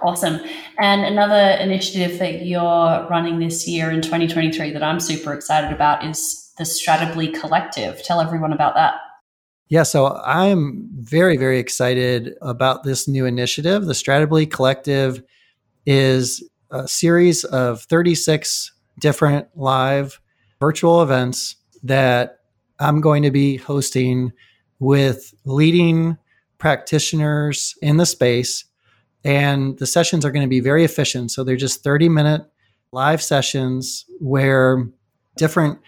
Awesome. 0.00 0.40
And 0.78 1.02
another 1.02 1.56
initiative 1.62 2.18
that 2.18 2.44
you're 2.44 3.06
running 3.08 3.38
this 3.38 3.68
year 3.68 3.90
in 3.90 4.02
2023 4.02 4.72
that 4.72 4.82
I'm 4.82 4.98
super 4.98 5.32
excited 5.32 5.72
about 5.72 6.04
is 6.04 6.52
the 6.58 6.64
Stratably 6.64 7.32
Collective. 7.38 8.02
Tell 8.02 8.20
everyone 8.20 8.52
about 8.52 8.74
that. 8.74 8.94
Yeah, 9.72 9.84
so 9.84 10.20
I'm 10.22 10.90
very, 10.98 11.38
very 11.38 11.58
excited 11.58 12.34
about 12.42 12.82
this 12.82 13.08
new 13.08 13.24
initiative. 13.24 13.86
The 13.86 13.94
Stratably 13.94 14.44
Collective 14.44 15.22
is 15.86 16.46
a 16.70 16.86
series 16.86 17.42
of 17.44 17.80
36 17.84 18.70
different 18.98 19.48
live 19.56 20.20
virtual 20.60 21.02
events 21.02 21.56
that 21.84 22.40
I'm 22.80 23.00
going 23.00 23.22
to 23.22 23.30
be 23.30 23.56
hosting 23.56 24.32
with 24.78 25.32
leading 25.46 26.18
practitioners 26.58 27.74
in 27.80 27.96
the 27.96 28.04
space. 28.04 28.66
And 29.24 29.78
the 29.78 29.86
sessions 29.86 30.26
are 30.26 30.32
going 30.32 30.44
to 30.44 30.50
be 30.50 30.60
very 30.60 30.84
efficient. 30.84 31.30
So 31.30 31.44
they're 31.44 31.56
just 31.56 31.82
30 31.82 32.10
minute 32.10 32.42
live 32.92 33.22
sessions 33.22 34.04
where 34.20 34.86
different 35.38 35.78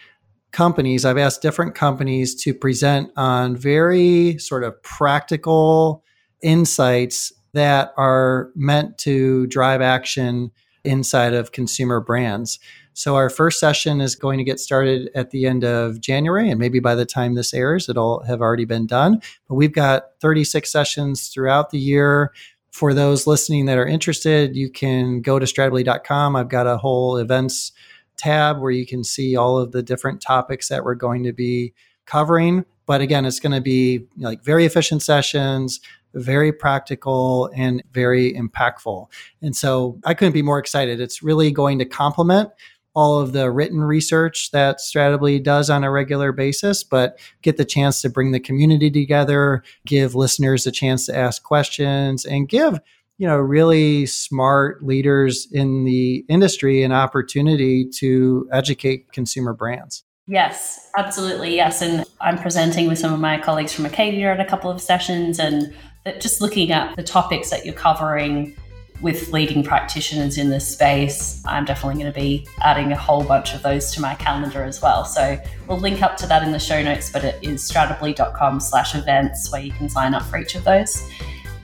companies, 0.54 1.04
I've 1.04 1.18
asked 1.18 1.42
different 1.42 1.74
companies 1.74 2.34
to 2.36 2.54
present 2.54 3.10
on 3.16 3.56
very 3.56 4.38
sort 4.38 4.64
of 4.64 4.80
practical 4.82 6.02
insights 6.40 7.32
that 7.52 7.92
are 7.96 8.50
meant 8.54 8.96
to 8.98 9.46
drive 9.48 9.82
action 9.82 10.50
inside 10.84 11.34
of 11.34 11.52
consumer 11.52 12.00
brands. 12.00 12.58
So, 12.92 13.16
our 13.16 13.28
first 13.28 13.58
session 13.58 14.00
is 14.00 14.14
going 14.14 14.38
to 14.38 14.44
get 14.44 14.60
started 14.60 15.10
at 15.16 15.30
the 15.30 15.46
end 15.46 15.64
of 15.64 16.00
January, 16.00 16.48
and 16.48 16.60
maybe 16.60 16.78
by 16.78 16.94
the 16.94 17.04
time 17.04 17.34
this 17.34 17.52
airs, 17.52 17.88
it'll 17.88 18.22
have 18.22 18.40
already 18.40 18.64
been 18.64 18.86
done. 18.86 19.20
But 19.48 19.56
we've 19.56 19.72
got 19.72 20.04
36 20.20 20.70
sessions 20.70 21.28
throughout 21.28 21.70
the 21.70 21.78
year. 21.78 22.32
For 22.70 22.94
those 22.94 23.26
listening 23.26 23.66
that 23.66 23.78
are 23.78 23.86
interested, 23.86 24.56
you 24.56 24.70
can 24.70 25.20
go 25.20 25.38
to 25.38 25.46
stratably.com. 25.46 26.36
I've 26.36 26.48
got 26.48 26.66
a 26.66 26.76
whole 26.76 27.16
events 27.16 27.72
tab 28.16 28.61
where 28.61 28.70
you 28.70 28.87
can 28.87 29.05
see 29.05 29.37
all 29.37 29.59
of 29.59 29.72
the 29.72 29.83
different 29.83 30.20
topics 30.20 30.68
that 30.68 30.85
we're 30.85 30.94
going 30.94 31.24
to 31.24 31.33
be 31.33 31.72
covering. 32.07 32.64
But 32.87 33.00
again, 33.00 33.24
it's 33.24 33.40
going 33.40 33.55
to 33.55 33.61
be 33.61 34.07
like 34.18 34.42
very 34.44 34.64
efficient 34.64 35.03
sessions, 35.03 35.81
very 36.14 36.53
practical, 36.53 37.50
and 37.55 37.83
very 37.92 38.33
impactful. 38.35 39.09
And 39.42 39.57
so 39.57 39.98
I 40.05 40.14
couldn't 40.14 40.33
be 40.33 40.42
more 40.42 40.59
excited. 40.59 41.00
It's 41.00 41.22
really 41.22 41.50
going 41.50 41.79
to 41.79 41.85
complement 41.85 42.50
all 42.94 43.18
of 43.18 43.33
the 43.33 43.50
written 43.50 43.81
research 43.81 44.53
that 44.53 44.79
Stratably 44.79 45.42
does 45.42 45.68
on 45.68 45.83
a 45.83 45.90
regular 45.90 46.31
basis, 46.31 46.85
but 46.85 47.18
get 47.42 47.57
the 47.57 47.64
chance 47.64 48.00
to 48.03 48.09
bring 48.09 48.31
the 48.31 48.38
community 48.38 48.90
together, 48.90 49.64
give 49.85 50.14
listeners 50.14 50.66
a 50.66 50.70
chance 50.70 51.07
to 51.07 51.16
ask 51.16 51.42
questions, 51.42 52.24
and 52.24 52.48
give 52.48 52.79
you 53.18 53.27
know 53.27 53.37
really 53.37 54.07
smart 54.07 54.85
leaders 54.85 55.46
in 55.53 55.85
the 55.85 56.24
industry 56.29 56.83
an 56.83 56.92
opportunity 56.92 57.88
to 57.98 58.48
educate 58.53 59.12
consumer 59.12 59.53
brands. 59.53 60.05
Yes 60.27 60.90
absolutely 60.96 61.55
yes 61.55 61.83
and 61.83 62.05
i'm 62.20 62.38
presenting 62.38 62.88
with 62.88 62.98
some 62.98 63.12
of 63.12 63.20
my 63.20 63.38
colleagues 63.38 63.72
from 63.74 63.85
acadia 63.85 64.33
at 64.33 64.40
a 64.40 64.44
couple 64.44 64.70
of 64.70 64.81
sessions 64.81 65.38
and 65.38 65.74
just 66.18 66.40
looking 66.40 66.72
at 66.72 66.96
the 66.96 67.03
topics 67.03 67.50
that 67.50 67.64
you're 67.64 67.74
covering 67.74 68.57
with 69.03 69.33
leading 69.33 69.62
practitioners 69.62 70.38
in 70.38 70.48
this 70.48 70.66
space 70.66 71.42
i'm 71.44 71.66
definitely 71.66 72.00
going 72.00 72.11
to 72.11 72.18
be 72.18 72.46
adding 72.62 72.90
a 72.90 72.96
whole 72.96 73.22
bunch 73.22 73.55
of 73.55 73.62
those 73.62 73.92
to 73.92 74.00
my 74.00 74.14
calendar 74.14 74.64
as 74.64 74.81
well. 74.81 75.05
So 75.05 75.38
we'll 75.68 75.79
link 75.79 76.00
up 76.00 76.16
to 76.18 76.27
that 76.29 76.42
in 76.42 76.53
the 76.53 76.59
show 76.59 76.83
notes 76.83 77.11
but 77.11 77.22
it 77.22 77.38
is 77.42 77.62
stratably.com 77.70 78.61
slash 78.61 78.94
events 78.94 79.53
where 79.53 79.61
you 79.61 79.72
can 79.72 79.90
sign 79.90 80.14
up 80.14 80.22
for 80.22 80.38
each 80.38 80.55
of 80.55 80.64
those 80.64 81.07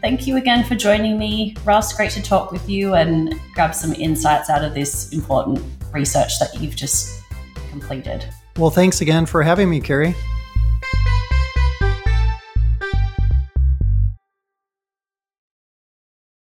Thank 0.00 0.26
you 0.26 0.38
again 0.38 0.64
for 0.64 0.74
joining 0.74 1.18
me, 1.18 1.54
Russ. 1.64 1.92
Great 1.92 2.10
to 2.12 2.22
talk 2.22 2.52
with 2.52 2.68
you 2.68 2.94
and 2.94 3.38
grab 3.52 3.74
some 3.74 3.92
insights 3.92 4.48
out 4.48 4.64
of 4.64 4.72
this 4.72 5.12
important 5.12 5.62
research 5.92 6.38
that 6.38 6.58
you've 6.58 6.74
just 6.74 7.22
completed. 7.70 8.24
Well, 8.56 8.70
thanks 8.70 9.02
again 9.02 9.26
for 9.26 9.42
having 9.42 9.68
me, 9.68 9.80
Carrie. 9.80 10.14